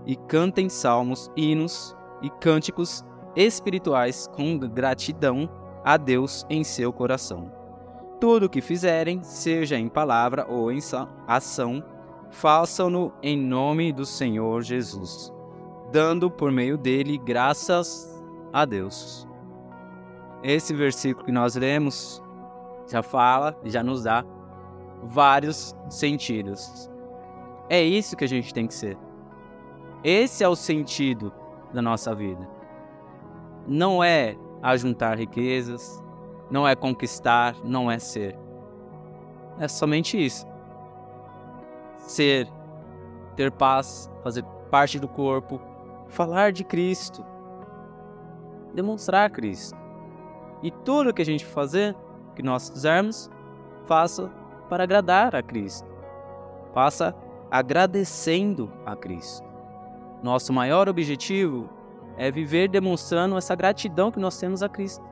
e 0.05 0.15
cantem 0.15 0.69
salmos, 0.69 1.31
hinos 1.35 1.95
e 2.21 2.29
cânticos 2.29 3.03
espirituais 3.35 4.27
com 4.35 4.57
gratidão 4.57 5.49
a 5.83 5.97
Deus 5.97 6.45
em 6.49 6.63
seu 6.63 6.91
coração. 6.91 7.51
Tudo 8.19 8.45
o 8.45 8.49
que 8.49 8.61
fizerem, 8.61 9.23
seja 9.23 9.77
em 9.77 9.87
palavra 9.87 10.45
ou 10.47 10.71
em 10.71 10.79
ação, 11.27 11.83
façam-no 12.29 13.11
em 13.21 13.37
nome 13.37 13.91
do 13.91 14.05
Senhor 14.05 14.61
Jesus, 14.61 15.33
dando 15.91 16.29
por 16.29 16.51
meio 16.51 16.77
dele 16.77 17.17
graças 17.17 18.23
a 18.53 18.63
Deus. 18.63 19.27
Esse 20.43 20.73
versículo 20.73 21.25
que 21.25 21.31
nós 21.31 21.55
lemos 21.55 22.21
já 22.87 23.01
fala, 23.01 23.57
já 23.65 23.83
nos 23.83 24.03
dá 24.03 24.23
vários 25.03 25.75
sentidos. 25.89 26.89
É 27.69 27.81
isso 27.81 28.15
que 28.15 28.23
a 28.23 28.27
gente 28.27 28.53
tem 28.53 28.67
que 28.67 28.73
ser. 28.73 28.97
Esse 30.03 30.43
é 30.43 30.47
o 30.47 30.55
sentido 30.55 31.31
da 31.73 31.81
nossa 31.81 32.13
vida. 32.13 32.47
Não 33.67 34.03
é 34.03 34.35
ajuntar 34.61 35.17
riquezas, 35.17 36.03
não 36.49 36.67
é 36.67 36.75
conquistar, 36.75 37.55
não 37.63 37.89
é 37.89 37.97
ser. 37.97 38.37
É 39.59 39.67
somente 39.67 40.23
isso. 40.23 40.45
Ser, 41.97 42.51
ter 43.35 43.51
paz, 43.51 44.11
fazer 44.23 44.43
parte 44.69 44.99
do 44.99 45.07
corpo, 45.07 45.61
falar 46.07 46.51
de 46.51 46.63
Cristo, 46.63 47.23
demonstrar 48.73 49.29
Cristo. 49.29 49.77
E 50.61 50.71
tudo 50.71 51.13
que 51.13 51.21
a 51.21 51.25
gente 51.25 51.45
fazer, 51.45 51.95
que 52.35 52.43
nós 52.43 52.69
fizermos, 52.69 53.29
faça 53.85 54.31
para 54.69 54.83
agradar 54.83 55.35
a 55.35 55.43
Cristo. 55.43 55.87
Faça 56.73 57.15
agradecendo 57.49 58.71
a 58.85 58.95
Cristo. 58.95 59.45
Nosso 60.23 60.53
maior 60.53 60.87
objetivo 60.87 61.69
é 62.17 62.31
viver 62.31 62.69
demonstrando 62.69 63.37
essa 63.37 63.55
gratidão 63.55 64.11
que 64.11 64.19
nós 64.19 64.37
temos 64.37 64.63
a 64.63 64.69
Cristo. 64.69 65.03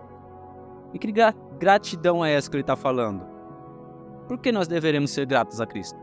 E 0.94 1.00
que 1.00 1.12
gratidão 1.60 2.24
é 2.24 2.34
essa 2.34 2.50
que 2.50 2.56
ele 2.56 2.62
está 2.62 2.76
falando? 2.76 3.26
Por 4.28 4.38
que 4.38 4.52
nós 4.52 4.68
deveremos 4.68 5.12
ser 5.12 5.26
gratos 5.26 5.60
a 5.60 5.66
Cristo? 5.66 6.00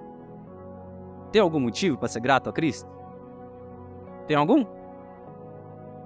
Tem 1.32 1.40
algum 1.40 1.60
motivo 1.60 1.96
para 1.96 2.08
ser 2.08 2.20
grato 2.20 2.50
a 2.50 2.52
Cristo? 2.52 2.88
Tem 4.26 4.36
algum? 4.36 4.64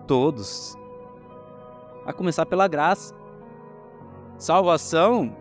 Todos. 0.06 0.76
A 2.06 2.12
começar 2.12 2.46
pela 2.46 2.68
graça. 2.68 3.14
Salvação. 4.40 5.36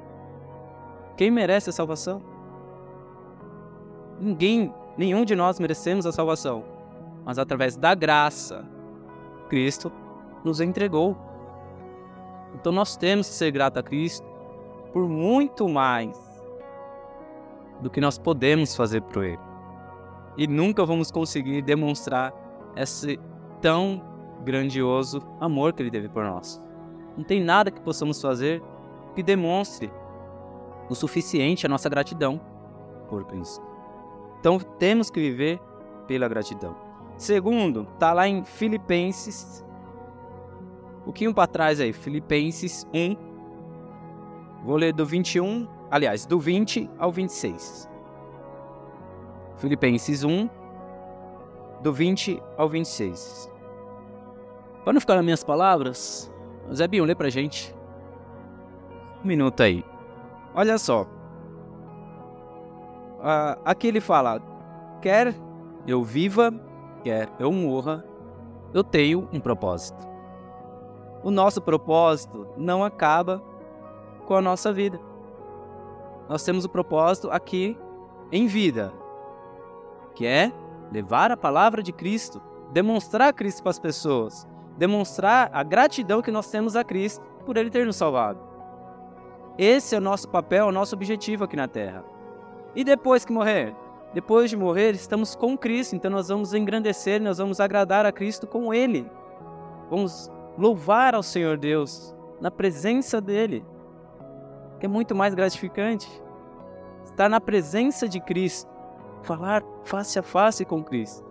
Quem 1.18 1.32
merece 1.32 1.72
a 1.72 1.74
salvação? 1.74 2.22
Ninguém, 4.20 4.72
nenhum 4.96 5.26
de 5.26 5.36
nós 5.36 5.60
merecemos 5.60 6.06
a 6.06 6.12
salvação. 6.12 6.64
Mas 7.26 7.40
através 7.40 7.76
da 7.76 7.96
graça, 7.96 8.64
Cristo 9.50 9.92
nos 10.44 10.62
entregou 10.62 11.18
então 12.54 12.72
nós 12.72 12.96
temos 12.96 13.28
que 13.28 13.34
ser 13.36 13.52
gratos 13.52 13.80
a 13.80 13.84
Cristo 13.84 14.26
por 14.92 15.08
muito 15.08 15.68
mais 15.70 16.18
do 17.82 17.90
que 17.90 18.02
nós 18.02 18.18
podemos 18.18 18.76
fazer 18.76 19.02
por 19.04 19.24
Ele. 19.24 19.40
E 20.38 20.48
nunca 20.48 20.86
vamos 20.86 21.12
conseguir 21.12 21.62
demonstrar 21.62 22.34
esse 22.76 23.20
tão 23.62 24.02
grandioso 24.44 25.22
amor 25.40 25.74
que 25.74 25.84
Ele 25.84 25.92
teve 25.92 26.10
por 26.10 26.24
nós. 26.24 26.62
Não 27.18 27.24
tem 27.24 27.42
nada 27.42 27.72
que 27.72 27.82
possamos 27.82 28.22
fazer 28.22 28.62
que 29.16 29.24
demonstre 29.24 29.92
o 30.90 30.96
suficiente 30.96 31.66
a 31.66 31.70
nossa 31.70 31.90
gratidão 31.90 32.40
por 33.08 33.26
Cristo. 33.26 33.66
Então 34.40 34.60
temos 34.60 35.10
que 35.10 35.20
viver 35.20 35.60
pela 36.08 36.28
gratidão. 36.28 36.76
Segundo, 37.18 37.88
está 37.94 38.14
lá 38.14 38.28
em 38.28 38.44
Filipenses 38.44 39.64
um 41.00 41.04
pouquinho 41.04 41.34
para 41.34 41.48
trás 41.48 41.80
aí, 41.80 41.94
Filipenses 41.94 42.86
1. 42.94 43.16
Vou 44.64 44.76
ler 44.76 44.94
do 44.94 45.06
21, 45.06 45.68
aliás, 45.90 46.26
do 46.26 46.40
20 46.40 46.90
ao 47.00 47.12
26. 47.12 47.90
Filipenses 49.58 50.24
1, 50.24 50.50
do 51.82 51.94
20 51.94 52.42
ao 52.58 52.68
26. 52.68 53.50
Para 54.84 54.94
não 54.94 55.00
ficar 55.00 55.16
nas 55.16 55.24
minhas 55.24 55.44
palavras, 55.44 56.32
Zé 56.74 56.88
Bion, 56.88 57.06
lê 57.06 57.16
pra 57.16 57.30
gente. 57.30 57.74
Um 59.24 59.28
minuto 59.28 59.62
aí. 59.62 59.84
Olha 60.54 60.78
só. 60.78 61.04
Uh, 63.20 63.60
aqui 63.66 63.88
ele 63.88 64.02
fala: 64.02 64.42
quer 65.02 65.36
eu 65.86 66.04
viva, 66.04 66.54
quer 67.04 67.30
eu 67.40 67.52
morra, 67.52 68.06
eu 68.74 68.84
tenho 68.84 69.28
um 69.32 69.40
propósito 69.40 70.10
o 71.24 71.32
nosso 71.32 71.62
propósito 71.62 72.48
não 72.58 72.84
acaba 72.84 73.44
com 74.26 74.36
a 74.36 74.42
nossa 74.42 74.72
vida. 74.72 75.00
Nós 76.28 76.44
temos 76.44 76.66
o 76.66 76.70
propósito 76.70 77.30
aqui 77.32 77.78
em 78.32 78.48
vida, 78.48 78.94
que 80.16 80.26
é 80.26 80.52
levar 80.92 81.32
a 81.32 81.38
palavra 81.38 81.82
de 81.82 81.92
Cristo, 81.92 82.42
demonstrar 82.72 83.34
Cristo 83.34 83.64
para 83.64 83.72
as 83.72 83.80
pessoas, 83.80 84.48
demonstrar 84.78 85.50
a 85.52 85.64
gratidão 85.64 86.22
que 86.22 86.32
nós 86.32 86.50
temos 86.50 86.76
a 86.76 86.84
Cristo 86.84 87.26
por 87.46 87.58
Ele 87.58 87.70
ter 87.70 87.86
nos 87.86 87.96
salvado. 87.96 88.40
Esse 89.62 89.94
é 89.94 89.98
o 89.98 90.02
nosso 90.02 90.30
papel, 90.30 90.68
o 90.68 90.72
nosso 90.72 90.96
objetivo 90.96 91.44
aqui 91.44 91.58
na 91.58 91.68
Terra. 91.68 92.02
E 92.74 92.82
depois 92.82 93.26
que 93.26 93.34
morrer? 93.34 93.76
Depois 94.14 94.50
de 94.50 94.56
morrer, 94.56 94.92
estamos 94.92 95.36
com 95.36 95.58
Cristo, 95.58 95.98
então 95.98 96.10
nós 96.10 96.30
vamos 96.30 96.54
engrandecer, 96.54 97.22
nós 97.22 97.40
vamos 97.40 97.60
agradar 97.60 98.06
a 98.06 98.12
Cristo 98.14 98.48
com 98.48 98.74
Ele. 98.74 99.06
Vamos 99.90 100.32
louvar 100.58 101.14
ao 101.14 101.22
Senhor 101.22 101.58
Deus 101.58 102.16
na 102.40 102.50
presença 102.50 103.20
dele. 103.20 103.66
que 104.80 104.86
é 104.86 104.90
muito 104.90 105.14
mais 105.14 105.36
gratificante. 105.36 106.10
Estar 107.04 107.28
na 107.28 107.42
presença 107.42 108.08
de 108.08 108.22
Cristo, 108.22 108.72
falar 109.24 109.62
face 109.84 110.18
a 110.18 110.24
face 110.24 110.64
com 110.64 110.82
Cristo. 110.82 111.30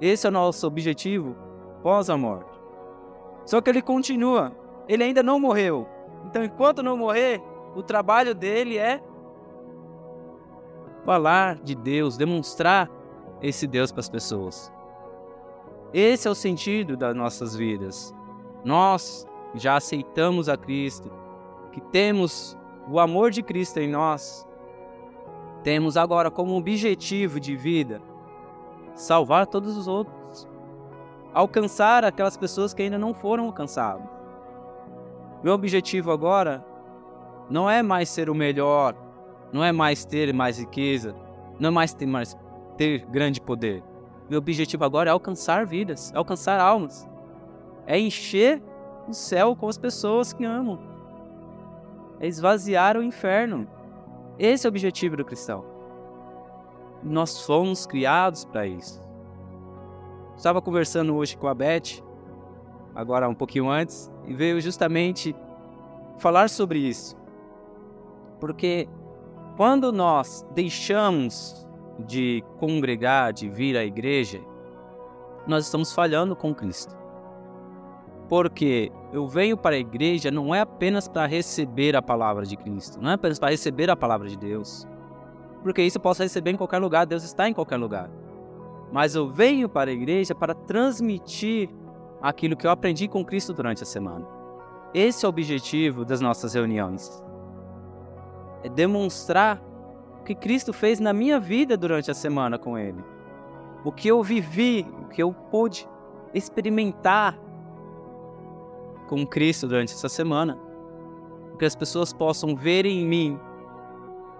Esse 0.00 0.26
é 0.26 0.28
o 0.28 0.32
nosso 0.32 0.66
objetivo 0.66 1.36
pós 1.84 2.10
a 2.10 2.16
morte. 2.16 2.50
Só 3.44 3.60
que 3.60 3.70
ele 3.70 3.80
continua, 3.80 4.50
ele 4.88 5.04
ainda 5.04 5.22
não 5.22 5.38
morreu. 5.38 5.86
Então, 6.26 6.44
enquanto 6.44 6.82
não 6.82 6.96
morrer, 6.96 7.40
o 7.74 7.82
trabalho 7.82 8.34
dele 8.34 8.76
é 8.76 9.02
falar 11.04 11.56
de 11.56 11.74
Deus, 11.74 12.16
demonstrar 12.16 12.90
esse 13.40 13.66
Deus 13.66 13.92
para 13.92 14.00
as 14.00 14.08
pessoas. 14.08 14.72
Esse 15.94 16.26
é 16.26 16.30
o 16.30 16.34
sentido 16.34 16.96
das 16.96 17.14
nossas 17.14 17.54
vidas. 17.54 18.14
Nós 18.64 19.26
já 19.54 19.76
aceitamos 19.76 20.48
a 20.48 20.56
Cristo, 20.56 21.10
que 21.72 21.80
temos 21.80 22.58
o 22.88 22.98
amor 22.98 23.30
de 23.30 23.42
Cristo 23.42 23.78
em 23.78 23.88
nós, 23.88 24.46
temos 25.62 25.96
agora 25.96 26.30
como 26.30 26.56
objetivo 26.56 27.40
de 27.40 27.56
vida 27.56 28.00
salvar 28.94 29.46
todos 29.46 29.76
os 29.76 29.86
outros, 29.86 30.48
alcançar 31.34 32.04
aquelas 32.04 32.36
pessoas 32.36 32.72
que 32.72 32.82
ainda 32.82 32.98
não 32.98 33.12
foram 33.12 33.46
alcançadas. 33.46 34.15
Meu 35.46 35.54
objetivo 35.54 36.10
agora 36.10 36.66
não 37.48 37.70
é 37.70 37.80
mais 37.80 38.08
ser 38.08 38.28
o 38.28 38.34
melhor, 38.34 38.96
não 39.52 39.62
é 39.62 39.70
mais 39.70 40.04
ter 40.04 40.34
mais 40.34 40.58
riqueza, 40.58 41.14
não 41.60 41.68
é 41.68 41.70
mais 41.70 41.94
ter, 41.94 42.04
mais, 42.04 42.36
ter 42.76 43.06
grande 43.06 43.40
poder. 43.40 43.80
Meu 44.28 44.40
objetivo 44.40 44.84
agora 44.84 45.08
é 45.08 45.12
alcançar 45.12 45.64
vidas, 45.64 46.12
é 46.12 46.18
alcançar 46.18 46.58
almas, 46.58 47.08
é 47.86 47.96
encher 47.96 48.60
o 49.06 49.12
céu 49.12 49.54
com 49.54 49.68
as 49.68 49.78
pessoas 49.78 50.32
que 50.32 50.44
amam, 50.44 50.80
é 52.18 52.26
esvaziar 52.26 52.96
o 52.96 53.02
inferno. 53.04 53.68
Esse 54.40 54.66
é 54.66 54.68
o 54.68 54.72
objetivo 54.72 55.16
do 55.16 55.24
cristão. 55.24 55.64
Nós 57.04 57.42
fomos 57.42 57.86
criados 57.86 58.44
para 58.44 58.66
isso. 58.66 59.00
Estava 60.36 60.60
conversando 60.60 61.14
hoje 61.14 61.36
com 61.36 61.46
a 61.46 61.54
Beth, 61.54 62.02
agora 62.96 63.28
um 63.28 63.34
pouquinho 63.34 63.70
antes, 63.70 64.10
e 64.26 64.34
veio 64.34 64.60
justamente 64.60 65.34
falar 66.18 66.48
sobre 66.48 66.78
isso. 66.78 67.16
Porque 68.40 68.88
quando 69.56 69.92
nós 69.92 70.46
deixamos 70.54 71.66
de 72.06 72.44
congregar, 72.58 73.32
de 73.32 73.48
vir 73.48 73.76
à 73.76 73.84
igreja, 73.84 74.40
nós 75.46 75.64
estamos 75.64 75.92
falhando 75.92 76.36
com 76.36 76.54
Cristo. 76.54 76.96
Porque 78.28 78.90
eu 79.12 79.28
venho 79.28 79.56
para 79.56 79.76
a 79.76 79.78
igreja 79.78 80.30
não 80.30 80.54
é 80.54 80.60
apenas 80.60 81.06
para 81.06 81.26
receber 81.26 81.94
a 81.94 82.02
palavra 82.02 82.44
de 82.44 82.56
Cristo, 82.56 83.00
não 83.00 83.10
é 83.10 83.14
apenas 83.14 83.38
para 83.38 83.50
receber 83.50 83.88
a 83.88 83.96
palavra 83.96 84.28
de 84.28 84.36
Deus. 84.36 84.86
Porque 85.62 85.82
isso 85.82 85.98
eu 85.98 86.02
posso 86.02 86.22
receber 86.22 86.50
em 86.50 86.56
qualquer 86.56 86.78
lugar, 86.78 87.06
Deus 87.06 87.22
está 87.22 87.48
em 87.48 87.52
qualquer 87.52 87.76
lugar. 87.76 88.10
Mas 88.92 89.14
eu 89.14 89.28
venho 89.28 89.68
para 89.68 89.90
a 89.90 89.94
igreja 89.94 90.34
para 90.34 90.54
transmitir 90.54 91.70
aquilo 92.28 92.56
que 92.56 92.66
eu 92.66 92.70
aprendi 92.70 93.08
com 93.08 93.24
Cristo 93.24 93.52
durante 93.52 93.82
a 93.82 93.86
semana. 93.86 94.26
Esse 94.94 95.24
é 95.24 95.28
o 95.28 95.30
objetivo 95.30 96.04
das 96.04 96.20
nossas 96.20 96.54
reuniões 96.54 97.22
é 98.66 98.68
demonstrar 98.68 99.62
o 100.20 100.24
que 100.24 100.34
Cristo 100.34 100.72
fez 100.72 100.98
na 100.98 101.12
minha 101.12 101.38
vida 101.38 101.76
durante 101.76 102.10
a 102.10 102.14
semana 102.14 102.58
com 102.58 102.76
Ele. 102.76 103.02
O 103.84 103.92
que 103.92 104.08
eu 104.08 104.22
vivi, 104.22 104.84
o 105.02 105.08
que 105.08 105.22
eu 105.22 105.32
pude 105.32 105.88
experimentar 106.34 107.38
com 109.08 109.24
Cristo 109.24 109.68
durante 109.68 109.92
essa 109.92 110.08
semana. 110.08 110.58
Que 111.58 111.64
as 111.64 111.76
pessoas 111.76 112.12
possam 112.12 112.56
ver 112.56 112.84
em 112.84 113.06
mim 113.06 113.40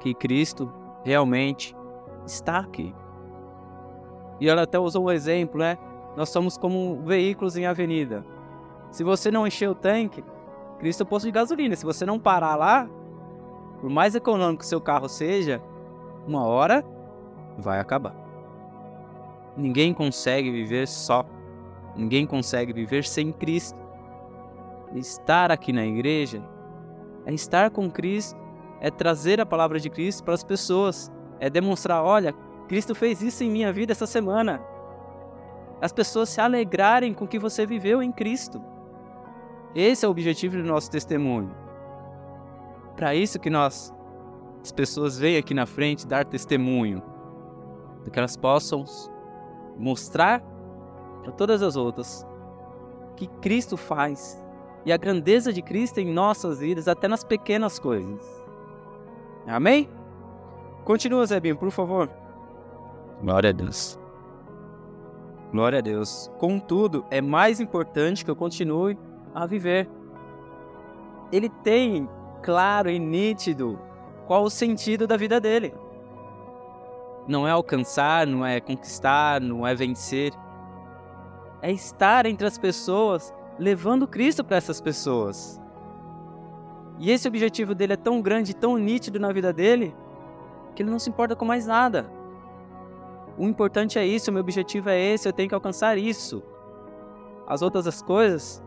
que 0.00 0.12
Cristo 0.12 0.70
realmente 1.04 1.74
está 2.26 2.58
aqui. 2.58 2.92
E 4.40 4.48
ela 4.48 4.62
até 4.62 4.78
usou 4.78 5.04
um 5.04 5.10
exemplo, 5.10 5.60
né? 5.60 5.78
Nós 6.16 6.30
somos 6.30 6.56
como 6.56 7.02
veículos 7.04 7.56
em 7.56 7.66
avenida. 7.66 8.24
Se 8.90 9.04
você 9.04 9.30
não 9.30 9.46
encher 9.46 9.68
o 9.68 9.74
tanque, 9.74 10.24
Cristo 10.78 11.02
é 11.02 11.04
o 11.04 11.06
posto 11.06 11.26
de 11.26 11.32
gasolina. 11.32 11.76
Se 11.76 11.84
você 11.84 12.06
não 12.06 12.18
parar 12.18 12.56
lá, 12.56 12.88
por 13.80 13.90
mais 13.90 14.14
econômico 14.14 14.60
que 14.60 14.66
seu 14.66 14.80
carro 14.80 15.08
seja, 15.08 15.62
uma 16.26 16.44
hora 16.44 16.84
vai 17.58 17.78
acabar. 17.78 18.14
Ninguém 19.56 19.92
consegue 19.92 20.50
viver 20.50 20.88
só. 20.88 21.24
Ninguém 21.94 22.26
consegue 22.26 22.72
viver 22.72 23.04
sem 23.04 23.32
Cristo. 23.32 23.78
Estar 24.94 25.50
aqui 25.50 25.72
na 25.72 25.84
igreja 25.84 26.42
é 27.26 27.32
estar 27.34 27.70
com 27.70 27.90
Cristo, 27.90 28.38
é 28.80 28.90
trazer 28.90 29.40
a 29.40 29.46
palavra 29.46 29.80
de 29.80 29.90
Cristo 29.90 30.22
para 30.22 30.34
as 30.34 30.44
pessoas, 30.44 31.10
é 31.40 31.50
demonstrar: 31.50 32.02
olha, 32.02 32.32
Cristo 32.68 32.94
fez 32.94 33.20
isso 33.20 33.42
em 33.44 33.50
minha 33.50 33.72
vida 33.72 33.92
essa 33.92 34.06
semana. 34.06 34.62
As 35.80 35.92
pessoas 35.92 36.28
se 36.28 36.40
alegrarem 36.40 37.12
com 37.12 37.24
o 37.24 37.28
que 37.28 37.38
você 37.38 37.66
viveu 37.66 38.02
em 38.02 38.10
Cristo. 38.10 38.62
Esse 39.74 40.04
é 40.04 40.08
o 40.08 40.10
objetivo 40.10 40.56
do 40.56 40.64
nosso 40.64 40.90
testemunho 40.90 41.66
para 42.96 43.14
isso 43.14 43.38
que 43.38 43.50
nós, 43.50 43.94
as 44.62 44.72
pessoas 44.72 45.18
vêm 45.18 45.36
aqui 45.36 45.52
na 45.52 45.66
frente 45.66 46.06
dar 46.06 46.24
testemunho, 46.24 47.02
para 48.02 48.10
que 48.10 48.18
elas 48.18 48.36
possam 48.36 48.84
mostrar 49.76 50.42
para 51.22 51.32
todas 51.32 51.62
as 51.62 51.76
outras 51.76 52.26
que 53.16 53.26
Cristo 53.26 53.76
faz 53.76 54.42
e 54.84 54.92
a 54.92 54.96
grandeza 54.96 55.52
de 55.52 55.60
Cristo 55.60 55.98
em 55.98 56.12
nossas 56.12 56.60
vidas, 56.60 56.88
até 56.88 57.06
nas 57.06 57.22
pequenas 57.22 57.78
coisas. 57.78 58.24
Amém? 59.46 59.88
Continua, 60.84 61.26
Zebinho, 61.26 61.56
por 61.56 61.70
favor. 61.70 62.10
Glória 63.20 63.50
a 63.50 63.52
Deus. 63.52 63.98
Glória 65.52 65.78
a 65.78 65.82
Deus. 65.82 66.30
Contudo, 66.38 67.04
é 67.10 67.20
mais 67.20 67.60
importante 67.60 68.24
que 68.24 68.30
eu 68.30 68.36
continue 68.36 68.98
a 69.34 69.46
viver. 69.46 69.88
Ele 71.30 71.48
tem 71.48 72.08
claro 72.42 72.90
e 72.90 72.98
nítido 72.98 73.78
qual 74.26 74.42
o 74.42 74.50
sentido 74.50 75.06
da 75.06 75.16
vida 75.16 75.40
dele. 75.40 75.74
Não 77.28 77.46
é 77.46 77.50
alcançar, 77.50 78.26
não 78.26 78.44
é 78.44 78.60
conquistar, 78.60 79.40
não 79.40 79.66
é 79.66 79.74
vencer. 79.74 80.32
É 81.62 81.72
estar 81.72 82.26
entre 82.26 82.46
as 82.46 82.58
pessoas, 82.58 83.32
levando 83.58 84.06
Cristo 84.06 84.44
para 84.44 84.56
essas 84.56 84.80
pessoas. 84.80 85.60
E 86.98 87.10
esse 87.10 87.28
objetivo 87.28 87.74
dele 87.74 87.92
é 87.92 87.96
tão 87.96 88.22
grande, 88.22 88.54
tão 88.54 88.76
nítido 88.78 89.18
na 89.18 89.32
vida 89.32 89.52
dele, 89.52 89.94
que 90.74 90.82
ele 90.82 90.90
não 90.90 90.98
se 90.98 91.10
importa 91.10 91.36
com 91.36 91.44
mais 91.44 91.66
nada. 91.66 92.15
O 93.38 93.44
importante 93.44 93.98
é 93.98 94.06
isso, 94.06 94.30
o 94.30 94.34
meu 94.34 94.40
objetivo 94.40 94.88
é 94.88 94.98
esse, 94.98 95.28
eu 95.28 95.32
tenho 95.32 95.48
que 95.48 95.54
alcançar 95.54 95.98
isso. 95.98 96.42
As 97.46 97.60
outras 97.62 97.86
as 97.86 98.00
coisas, 98.00 98.62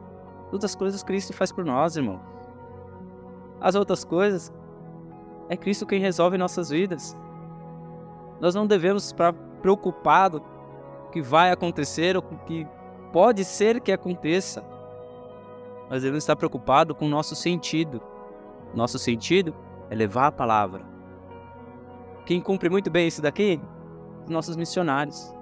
todas 0.51 0.71
as 0.71 0.75
coisas 0.75 1.03
Cristo 1.03 1.33
faz 1.33 1.51
por 1.51 1.65
nós, 1.65 1.97
irmão. 1.97 2.21
As 3.59 3.75
outras 3.75 4.03
coisas, 4.03 4.53
é 5.49 5.57
Cristo 5.57 5.85
quem 5.85 5.99
resolve 5.99 6.37
nossas 6.37 6.69
vidas. 6.69 7.17
Nós 8.39 8.53
não 8.53 8.67
devemos 8.67 9.05
estar 9.05 9.33
preocupados 9.61 10.41
que 11.11 11.21
vai 11.21 11.51
acontecer 11.51 12.15
ou 12.15 12.21
que 12.21 12.67
pode 13.11 13.43
ser 13.43 13.81
que 13.81 13.91
aconteça. 13.91 14.63
Nós 15.89 16.03
devemos 16.03 16.23
estar 16.23 16.35
preocupados 16.35 16.95
com 16.95 17.07
o 17.07 17.09
nosso 17.09 17.35
sentido. 17.35 17.99
Nosso 18.73 18.99
sentido 18.99 19.55
é 19.89 19.95
levar 19.95 20.27
a 20.27 20.31
palavra. 20.31 20.85
Quem 22.25 22.39
cumpre 22.39 22.69
muito 22.69 22.91
bem 22.91 23.07
isso 23.07 23.23
daqui? 23.23 23.59
Os 24.29 24.31
nossos 24.31 24.55
missionários. 24.55 25.33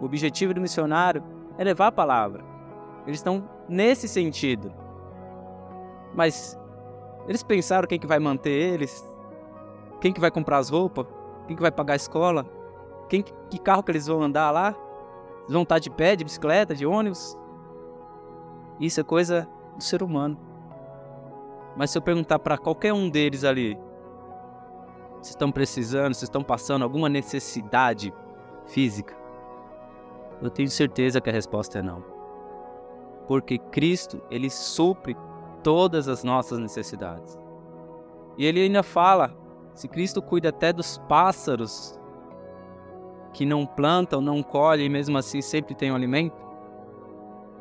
O 0.00 0.06
objetivo 0.06 0.54
do 0.54 0.62
missionário 0.62 1.22
é 1.58 1.62
levar 1.62 1.88
a 1.88 1.92
palavra. 1.92 2.42
Eles 3.06 3.18
estão 3.18 3.46
nesse 3.68 4.08
sentido. 4.08 4.72
Mas 6.14 6.58
eles 7.28 7.42
pensaram 7.42 7.86
quem 7.86 7.98
que 7.98 8.06
vai 8.06 8.18
manter 8.18 8.50
eles, 8.50 9.06
quem 10.00 10.10
que 10.10 10.18
vai 10.18 10.30
comprar 10.30 10.56
as 10.56 10.70
roupas, 10.70 11.06
quem 11.46 11.54
que 11.54 11.60
vai 11.60 11.70
pagar 11.70 11.92
a 11.92 11.96
escola, 11.96 12.46
quem 13.10 13.22
que 13.22 13.58
carro 13.58 13.82
que 13.82 13.92
eles 13.92 14.06
vão 14.06 14.22
andar 14.22 14.50
lá, 14.50 14.74
eles 15.40 15.52
vão 15.52 15.62
estar 15.62 15.78
de 15.78 15.90
pé, 15.90 16.16
de 16.16 16.24
bicicleta, 16.24 16.74
de 16.74 16.86
ônibus. 16.86 17.36
Isso 18.80 18.98
é 18.98 19.04
coisa 19.04 19.46
do 19.76 19.84
ser 19.84 20.02
humano. 20.02 20.38
Mas 21.76 21.90
se 21.90 21.98
eu 21.98 22.02
perguntar 22.02 22.38
para 22.38 22.56
qualquer 22.56 22.94
um 22.94 23.10
deles 23.10 23.44
ali, 23.44 23.78
se 25.20 25.30
estão 25.30 25.50
precisando, 25.52 26.14
se 26.14 26.24
estão 26.24 26.42
passando 26.42 26.82
alguma 26.82 27.08
necessidade 27.08 28.12
física, 28.66 29.14
eu 30.40 30.50
tenho 30.50 30.70
certeza 30.70 31.20
que 31.20 31.28
a 31.28 31.32
resposta 31.32 31.78
é 31.78 31.82
não. 31.82 32.02
Porque 33.26 33.58
Cristo, 33.58 34.22
ele 34.30 34.48
supre 34.48 35.16
todas 35.62 36.08
as 36.08 36.24
nossas 36.24 36.58
necessidades. 36.58 37.38
E 38.36 38.46
ele 38.46 38.62
ainda 38.62 38.82
fala: 38.82 39.34
se 39.74 39.86
Cristo 39.86 40.22
cuida 40.22 40.48
até 40.48 40.72
dos 40.72 40.98
pássaros 41.08 41.98
que 43.32 43.44
não 43.44 43.66
plantam, 43.66 44.20
não 44.20 44.42
colhem 44.42 44.86
e 44.86 44.88
mesmo 44.88 45.16
assim 45.16 45.40
sempre 45.40 45.74
têm 45.74 45.92
um 45.92 45.94
alimento, 45.94 46.36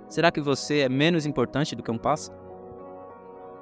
será 0.08 0.32
que 0.32 0.42
você 0.42 0.80
é 0.80 0.90
menos 0.90 1.26
importante 1.26 1.76
do 1.76 1.84
que 1.84 1.92
um 1.92 1.98
pássaro? 1.98 2.40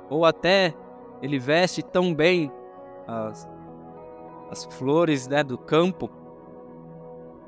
Ou 0.10 0.24
até 0.24 0.74
ele 1.22 1.40
veste 1.40 1.82
tão 1.82 2.14
bem 2.14 2.52
as, 3.08 3.50
as 4.50 4.66
flores 4.66 5.28
né, 5.28 5.44
do 5.44 5.58
campo, 5.58 6.10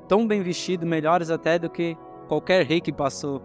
tão 0.08 0.26
bem 0.26 0.42
vestido, 0.42 0.86
melhores 0.86 1.30
até 1.30 1.58
do 1.58 1.70
que 1.70 1.96
qualquer 2.28 2.64
rei 2.64 2.80
que 2.80 2.92
passou. 2.92 3.42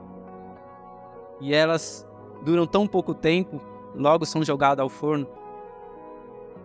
E 1.40 1.54
elas 1.54 2.08
duram 2.44 2.66
tão 2.66 2.88
pouco 2.88 3.14
tempo, 3.14 3.62
logo 3.96 4.26
são 4.26 4.44
jogadas 4.44 4.82
ao 4.82 4.90
forno. 4.90 5.28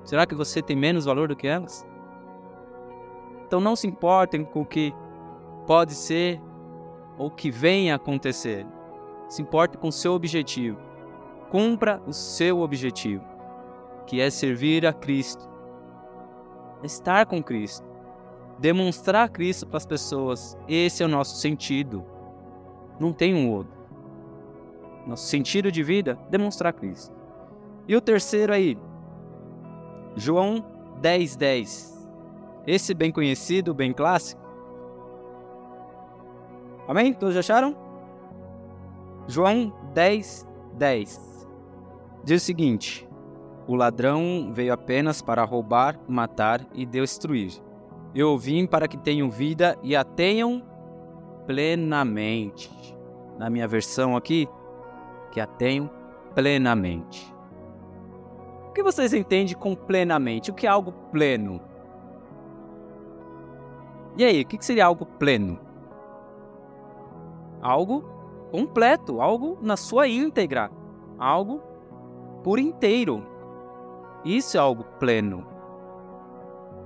Será 0.04 0.26
que 0.26 0.34
você 0.34 0.62
tem 0.62 0.76
menos 0.76 1.04
valor 1.04 1.28
do 1.28 1.36
que 1.36 1.46
elas? 1.46 1.86
Então 3.46 3.60
não 3.60 3.74
se 3.74 3.86
importem 3.86 4.44
com 4.44 4.62
o 4.62 4.66
que 4.66 4.94
pode 5.66 5.94
ser 5.94 6.40
ou 7.18 7.30
que 7.30 7.50
venha 7.50 7.94
a 7.94 7.96
acontecer. 7.96 8.66
Se 9.28 9.42
importe 9.42 9.76
com 9.76 9.88
o 9.88 9.92
seu 9.92 10.12
objetivo. 10.14 10.78
Cumpra 11.50 12.00
o 12.06 12.12
seu 12.12 12.60
objetivo, 12.60 13.24
que 14.06 14.20
é 14.20 14.30
servir 14.30 14.86
a 14.86 14.92
Cristo, 14.92 15.49
estar 16.82 17.26
com 17.26 17.42
Cristo, 17.42 17.86
demonstrar 18.58 19.28
Cristo 19.30 19.66
para 19.66 19.78
as 19.78 19.86
pessoas. 19.86 20.56
Esse 20.68 21.02
é 21.02 21.06
o 21.06 21.08
nosso 21.08 21.36
sentido. 21.36 22.04
Não 22.98 23.12
tem 23.12 23.34
um 23.34 23.50
outro. 23.50 23.80
Nosso 25.06 25.26
sentido 25.26 25.72
de 25.72 25.82
vida, 25.82 26.18
demonstrar 26.28 26.72
Cristo. 26.72 27.14
E 27.88 27.96
o 27.96 28.00
terceiro 28.00 28.52
aí, 28.52 28.78
João 30.14 30.64
10:10. 31.00 31.36
10. 31.36 32.08
Esse 32.66 32.94
bem 32.94 33.10
conhecido, 33.10 33.74
bem 33.74 33.92
clássico. 33.92 34.40
Amém? 36.86 37.12
Todos 37.14 37.36
acharam? 37.36 37.74
João 39.26 39.72
10:10 39.94 40.50
10. 40.74 41.48
Diz 42.24 42.42
o 42.42 42.44
seguinte: 42.44 43.08
O 43.70 43.76
ladrão 43.76 44.50
veio 44.52 44.72
apenas 44.72 45.22
para 45.22 45.44
roubar, 45.44 45.96
matar 46.08 46.60
e 46.74 46.84
destruir. 46.84 47.52
Eu 48.12 48.36
vim 48.36 48.66
para 48.66 48.88
que 48.88 48.96
tenham 48.96 49.30
vida 49.30 49.78
e 49.80 49.94
a 49.94 50.02
tenham 50.02 50.60
plenamente. 51.46 52.68
Na 53.38 53.48
minha 53.48 53.68
versão 53.68 54.16
aqui, 54.16 54.48
que 55.30 55.40
a 55.40 55.46
tenham 55.46 55.88
plenamente. 56.34 57.32
O 58.70 58.72
que 58.72 58.82
vocês 58.82 59.14
entendem 59.14 59.54
com 59.54 59.76
plenamente? 59.76 60.50
O 60.50 60.54
que 60.54 60.66
é 60.66 60.68
algo 60.68 60.90
pleno? 61.12 61.60
E 64.16 64.24
aí, 64.24 64.42
o 64.42 64.46
que 64.48 64.64
seria 64.64 64.86
algo 64.86 65.06
pleno? 65.06 65.60
Algo 67.62 68.02
completo, 68.50 69.20
algo 69.20 69.56
na 69.62 69.76
sua 69.76 70.08
íntegra, 70.08 70.72
algo 71.16 71.62
por 72.42 72.58
inteiro. 72.58 73.29
Isso 74.24 74.56
é 74.56 74.60
algo 74.60 74.84
pleno. 74.98 75.46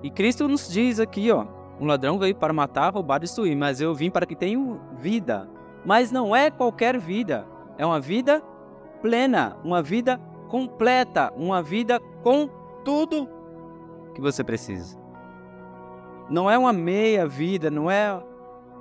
E 0.03 0.11
Cristo 0.11 0.47
nos 0.47 0.69
diz 0.69 1.01
aqui, 1.01 1.31
ó, 1.31 1.47
um 1.81 1.87
ladrão 1.87 2.19
veio 2.19 2.35
para 2.35 2.53
matar, 2.53 2.93
roubar 2.93 3.17
e 3.17 3.21
destruir, 3.21 3.57
mas 3.57 3.81
eu 3.81 3.95
vim 3.95 4.11
para 4.11 4.27
que 4.27 4.37
tenham 4.37 4.81
vida. 4.99 5.49
Mas 5.85 6.13
não 6.13 6.35
é 6.35 6.51
qualquer 6.51 6.99
vida, 6.99 7.47
é 7.77 7.85
uma 7.85 8.01
vida 8.01 8.43
plena, 9.03 9.57
uma 9.65 9.83
vida 9.83 10.19
completa, 10.49 11.33
uma 11.37 11.63
vida 11.63 12.01
com 12.23 12.49
tudo 12.85 13.29
que 14.15 14.21
você 14.21 14.45
precisa. 14.45 14.99
Não 16.31 16.51
é 16.51 16.57
uma 16.57 16.73
meia 16.73 17.27
vida, 17.27 17.71
não 17.71 17.91
é 17.91 18.19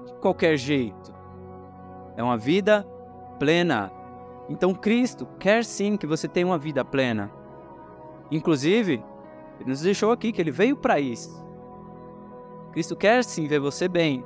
de 0.06 0.13
qualquer 0.16 0.56
jeito. 0.56 1.13
É 2.16 2.24
uma 2.24 2.38
vida 2.38 2.88
plena. 3.39 3.92
Então 4.48 4.74
Cristo 4.74 5.28
quer 5.39 5.66
sim 5.66 5.98
que 5.98 6.08
você 6.08 6.28
tenha 6.28 6.46
uma 6.46 6.58
vida 6.58 6.86
plena. 6.86 7.32
Inclusive, 8.32 9.04
ele 9.60 9.70
nos 9.70 9.82
deixou 9.82 10.12
aqui 10.12 10.32
que 10.32 10.42
ele 10.42 10.52
veio 10.52 10.76
para 10.76 11.00
isso. 11.00 11.44
Cristo 12.72 12.96
quer 12.96 13.24
sim 13.24 13.48
ver 13.48 13.60
você 13.60 13.88
bem. 13.88 14.24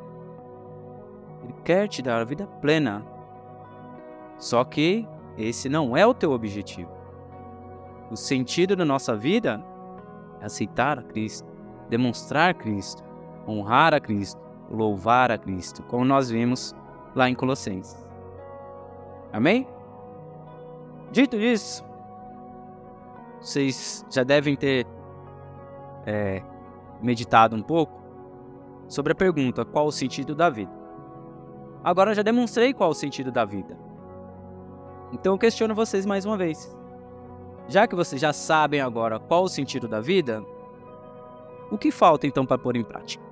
Ele 1.43 1.53
quer 1.63 1.87
te 1.87 2.01
dar 2.01 2.21
a 2.21 2.23
vida 2.23 2.47
plena. 2.47 3.05
Só 4.37 4.63
que 4.63 5.07
esse 5.37 5.67
não 5.67 5.95
é 5.95 6.05
o 6.05 6.13
teu 6.13 6.31
objetivo. 6.31 6.91
O 8.09 8.15
sentido 8.15 8.75
da 8.75 8.85
nossa 8.85 9.15
vida 9.15 9.63
é 10.39 10.45
aceitar 10.45 10.97
a 10.97 11.03
Cristo, 11.03 11.47
demonstrar 11.89 12.53
Cristo, 12.53 13.03
honrar 13.47 13.93
a 13.93 13.99
Cristo, 13.99 14.41
louvar 14.69 15.31
a 15.31 15.37
Cristo, 15.37 15.83
como 15.83 16.05
nós 16.05 16.29
vimos 16.29 16.75
lá 17.15 17.29
em 17.29 17.35
Colossenses. 17.35 18.07
Amém? 19.33 19.67
Dito 21.11 21.35
isso, 21.35 21.83
vocês 23.47 24.05
já 24.09 24.23
devem 24.23 24.57
ter 24.57 24.85
é, 26.05 26.43
meditado 27.01 27.55
um 27.55 27.61
pouco 27.61 27.97
sobre 28.89 29.13
a 29.13 29.15
pergunta: 29.15 29.63
qual 29.63 29.87
o 29.87 29.91
sentido 29.91 30.35
da 30.35 30.49
vida? 30.49 30.71
Agora 31.81 32.13
já 32.13 32.21
demonstrei 32.21 32.73
qual 32.73 32.89
o 32.89 32.93
sentido 32.93 33.31
da 33.31 33.45
vida. 33.45 33.77
Então 35.13 35.33
eu 35.33 35.37
questiono 35.37 35.73
vocês 35.73 36.05
mais 36.05 36.25
uma 36.25 36.35
vez. 36.35 36.75
Já 37.69 37.87
que 37.87 37.95
vocês 37.95 38.19
já 38.19 38.33
sabem 38.33 38.81
agora 38.81 39.17
qual 39.17 39.43
o 39.43 39.49
sentido 39.49 39.87
da 39.87 40.01
vida, 40.01 40.43
o 41.71 41.77
que 41.77 41.89
falta 41.89 42.27
então 42.27 42.45
para 42.45 42.57
pôr 42.57 42.75
em 42.75 42.83
prática? 42.83 43.23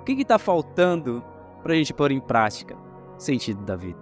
O 0.00 0.02
que 0.02 0.20
está 0.20 0.38
faltando 0.38 1.22
para 1.62 1.74
a 1.74 1.76
gente 1.76 1.94
pôr 1.94 2.10
em 2.10 2.20
prática 2.20 2.76
o 3.16 3.20
sentido 3.20 3.62
da 3.62 3.76
vida? 3.76 4.00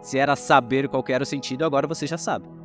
Se 0.00 0.16
era 0.16 0.36
saber 0.36 0.88
qual 0.88 1.02
era 1.08 1.24
o 1.24 1.26
sentido, 1.26 1.64
agora 1.64 1.88
você 1.88 2.06
já 2.06 2.16
sabe. 2.16 2.57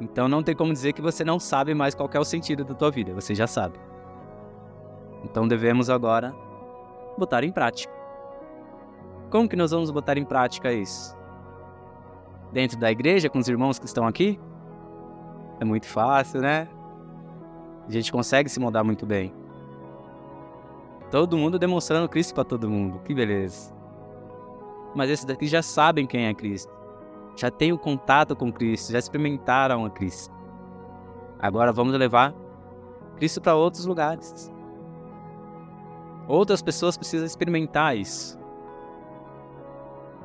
Então 0.00 0.28
não 0.28 0.42
tem 0.42 0.56
como 0.56 0.72
dizer 0.72 0.92
que 0.94 1.02
você 1.02 1.22
não 1.24 1.38
sabe 1.38 1.74
mais 1.74 1.94
qual 1.94 2.08
é 2.12 2.18
o 2.18 2.24
sentido 2.24 2.64
da 2.64 2.74
tua 2.74 2.90
vida, 2.90 3.14
você 3.14 3.34
já 3.34 3.46
sabe. 3.46 3.78
Então 5.22 5.46
devemos 5.46 5.90
agora 5.90 6.34
botar 7.18 7.44
em 7.44 7.52
prática. 7.52 7.92
Como 9.30 9.48
que 9.48 9.56
nós 9.56 9.70
vamos 9.70 9.90
botar 9.90 10.16
em 10.16 10.24
prática 10.24 10.72
isso? 10.72 11.20
dentro 12.52 12.78
da 12.78 12.90
igreja 12.90 13.28
com 13.28 13.38
os 13.38 13.48
irmãos 13.48 13.78
que 13.78 13.86
estão 13.86 14.06
aqui? 14.06 14.38
É 15.60 15.64
muito 15.64 15.86
fácil, 15.86 16.40
né? 16.40 16.68
A 17.86 17.90
gente 17.90 18.10
consegue 18.12 18.48
se 18.48 18.60
moldar 18.60 18.84
muito 18.84 19.06
bem. 19.06 19.32
Todo 21.10 21.36
mundo 21.36 21.58
demonstrando 21.58 22.08
Cristo 22.08 22.34
para 22.34 22.44
todo 22.44 22.70
mundo. 22.70 23.00
Que 23.00 23.14
beleza. 23.14 23.74
Mas 24.94 25.10
esses 25.10 25.24
daqui 25.24 25.46
já 25.46 25.62
sabem 25.62 26.06
quem 26.06 26.26
é 26.26 26.34
Cristo. 26.34 26.72
Já 27.36 27.50
têm 27.50 27.72
o 27.72 27.78
contato 27.78 28.36
com 28.36 28.52
Cristo, 28.52 28.92
já 28.92 28.98
experimentaram 28.98 29.84
a 29.84 29.90
Cristo. 29.90 30.34
Agora 31.38 31.72
vamos 31.72 31.94
levar 31.94 32.34
Cristo 33.16 33.40
para 33.40 33.54
outros 33.54 33.86
lugares. 33.86 34.52
Outras 36.28 36.62
pessoas 36.62 36.96
precisam 36.96 37.26
experimentar 37.26 37.96
isso. 37.96 38.38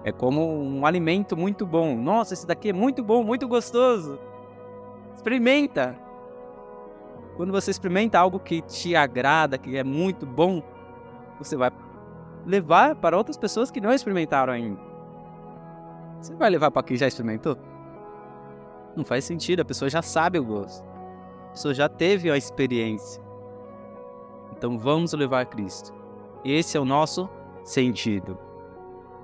É 0.04 0.12
como 0.12 0.62
um 0.62 0.86
alimento 0.86 1.36
muito 1.36 1.66
bom. 1.66 1.96
Nossa, 1.96 2.34
esse 2.34 2.46
daqui 2.46 2.70
é 2.70 2.74
muito 2.74 3.04
bom, 3.04 3.24
muito 3.24 3.48
gostoso. 3.48 4.20
Experimenta. 5.16 5.98
Quando 7.36 7.52
você 7.52 7.72
experimenta 7.72 8.20
algo 8.20 8.40
que 8.40 8.62
te 8.62 8.96
agrada, 8.96 9.58
que 9.58 9.76
é 9.76 9.84
muito 9.84 10.26
bom, 10.26 10.62
você 11.40 11.58
vai 11.58 11.72
levar 12.46 12.96
para 12.96 13.18
outras 13.18 13.38
pessoas 13.38 13.72
que 13.72 13.82
não 13.82 13.92
experimentaram 13.92 14.54
ainda. 14.54 14.80
Você 16.26 16.34
vai 16.34 16.50
levar 16.50 16.72
para 16.72 16.82
quem 16.82 16.98
já 16.98 17.06
experimentou? 17.06 17.56
Não 18.96 19.06
faz 19.06 19.26
sentido, 19.26 19.60
a 19.60 19.66
pessoa 19.66 19.88
já 19.88 20.02
sabe 20.02 20.40
o 20.40 20.44
gosto. 20.44 20.84
A 20.84 21.52
pessoa 21.52 21.72
já 21.72 21.88
teve 21.88 22.32
a 22.32 22.36
experiência. 22.36 23.22
Então 24.52 24.76
vamos 24.76 25.14
levar 25.14 25.46
Cristo. 25.46 25.94
Esse 26.44 26.78
é 26.78 26.80
o 26.80 26.86
nosso 26.86 27.30
sentido. 27.64 28.40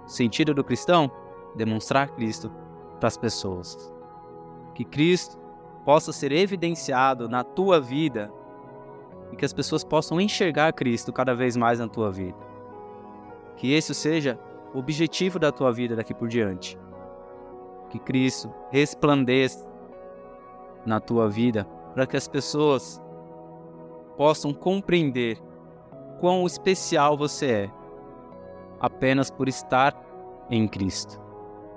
O 0.05 0.09
sentido 0.09 0.53
do 0.53 0.63
cristão? 0.63 1.09
Demonstrar 1.55 2.11
Cristo 2.11 2.51
para 2.99 3.07
as 3.07 3.17
pessoas. 3.17 3.91
Que 4.75 4.85
Cristo 4.85 5.39
possa 5.83 6.13
ser 6.13 6.31
evidenciado 6.31 7.27
na 7.27 7.43
tua 7.43 7.81
vida 7.81 8.31
e 9.31 9.35
que 9.35 9.43
as 9.43 9.53
pessoas 9.53 9.83
possam 9.83 10.21
enxergar 10.21 10.71
Cristo 10.73 11.11
cada 11.11 11.33
vez 11.33 11.57
mais 11.57 11.79
na 11.79 11.87
tua 11.87 12.11
vida. 12.11 12.37
Que 13.57 13.73
esse 13.73 13.95
seja 13.95 14.39
o 14.71 14.77
objetivo 14.77 15.39
da 15.39 15.51
tua 15.51 15.73
vida 15.73 15.95
daqui 15.95 16.13
por 16.13 16.27
diante. 16.27 16.77
Que 17.91 17.99
Cristo 17.99 18.51
resplandeça 18.71 19.69
na 20.85 20.99
tua 20.99 21.29
vida 21.29 21.65
para 21.93 22.07
que 22.07 22.15
as 22.15 22.27
pessoas 22.27 23.01
possam 24.15 24.53
compreender 24.53 25.37
quão 26.19 26.45
especial 26.45 27.17
você 27.17 27.51
é 27.51 27.71
apenas 28.79 29.29
por 29.29 29.49
estar 29.49 29.93
em 30.49 30.67
Cristo 30.67 31.21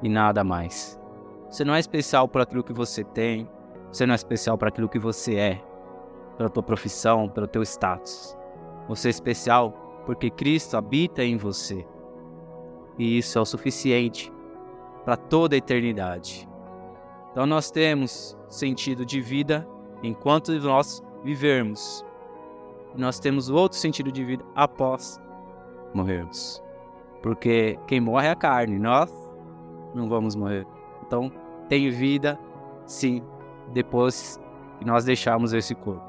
e 0.03 0.09
nada 0.09 0.45
mais. 0.45 0.99
Você 1.51 1.65
não 1.65 1.75
é 1.75 1.81
especial 1.81 2.29
por 2.29 2.41
aquilo 2.41 2.63
que 2.63 2.73
você 2.73 3.03
tem, 3.03 3.49
você 3.91 4.07
não 4.07 4.13
é 4.13 4.17
especial 4.17 4.57
por 4.57 4.69
aquilo 4.69 4.89
que 4.89 4.99
você 4.99 5.35
é, 5.37 5.63
pela 6.37 6.49
tua 6.49 6.63
profissão, 6.63 7.29
pelo 7.29 7.49
teu 7.49 7.63
status. 7.63 8.37
Você 8.89 9.09
é 9.09 9.11
especial 9.11 9.73
porque 10.07 10.31
Cristo 10.31 10.77
habita 10.77 11.25
em 11.25 11.37
você. 11.37 11.87
E 12.99 13.19
isso 13.19 13.39
é 13.39 13.43
o 13.43 13.45
suficiente 13.45 14.33
para 15.05 15.17
toda 15.17 15.55
a 15.55 15.59
eternidade. 15.59 16.49
Então 17.31 17.47
nós 17.47 17.71
temos 17.71 18.39
sentido 18.49 19.05
de 19.05 19.21
vida 19.21 19.67
enquanto 20.03 20.53
nós 20.61 21.03
vivermos. 21.23 22.05
Nós 22.95 23.19
temos 23.19 23.49
outro 23.51 23.77
sentido 23.77 24.13
de 24.13 24.25
vida 24.25 24.45
após 24.55 25.21
morrermos. 25.93 26.63
Porque 27.23 27.79
quem 27.87 28.01
morre 28.01 28.29
é 28.29 28.31
a 28.31 28.37
carne, 28.37 28.79
nós 28.79 29.11
não 29.95 30.09
vamos 30.09 30.37
morrer. 30.37 30.67
Então 31.07 31.33
tem 31.69 31.91
vida, 31.91 32.39
sim, 32.87 33.23
depois 33.73 34.41
que 34.79 34.85
nós 34.85 35.05
deixarmos 35.05 35.53
esse 35.53 35.75
corpo. 35.75 36.05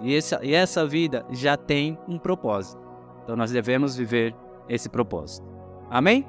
E 0.00 0.16
essa, 0.16 0.40
e 0.44 0.52
essa 0.52 0.84
vida 0.86 1.24
já 1.30 1.56
tem 1.56 1.96
um 2.08 2.18
propósito. 2.18 2.82
Então 3.22 3.36
nós 3.36 3.52
devemos 3.52 3.96
viver 3.96 4.34
esse 4.68 4.88
propósito. 4.88 5.46
Amém? 5.88 6.26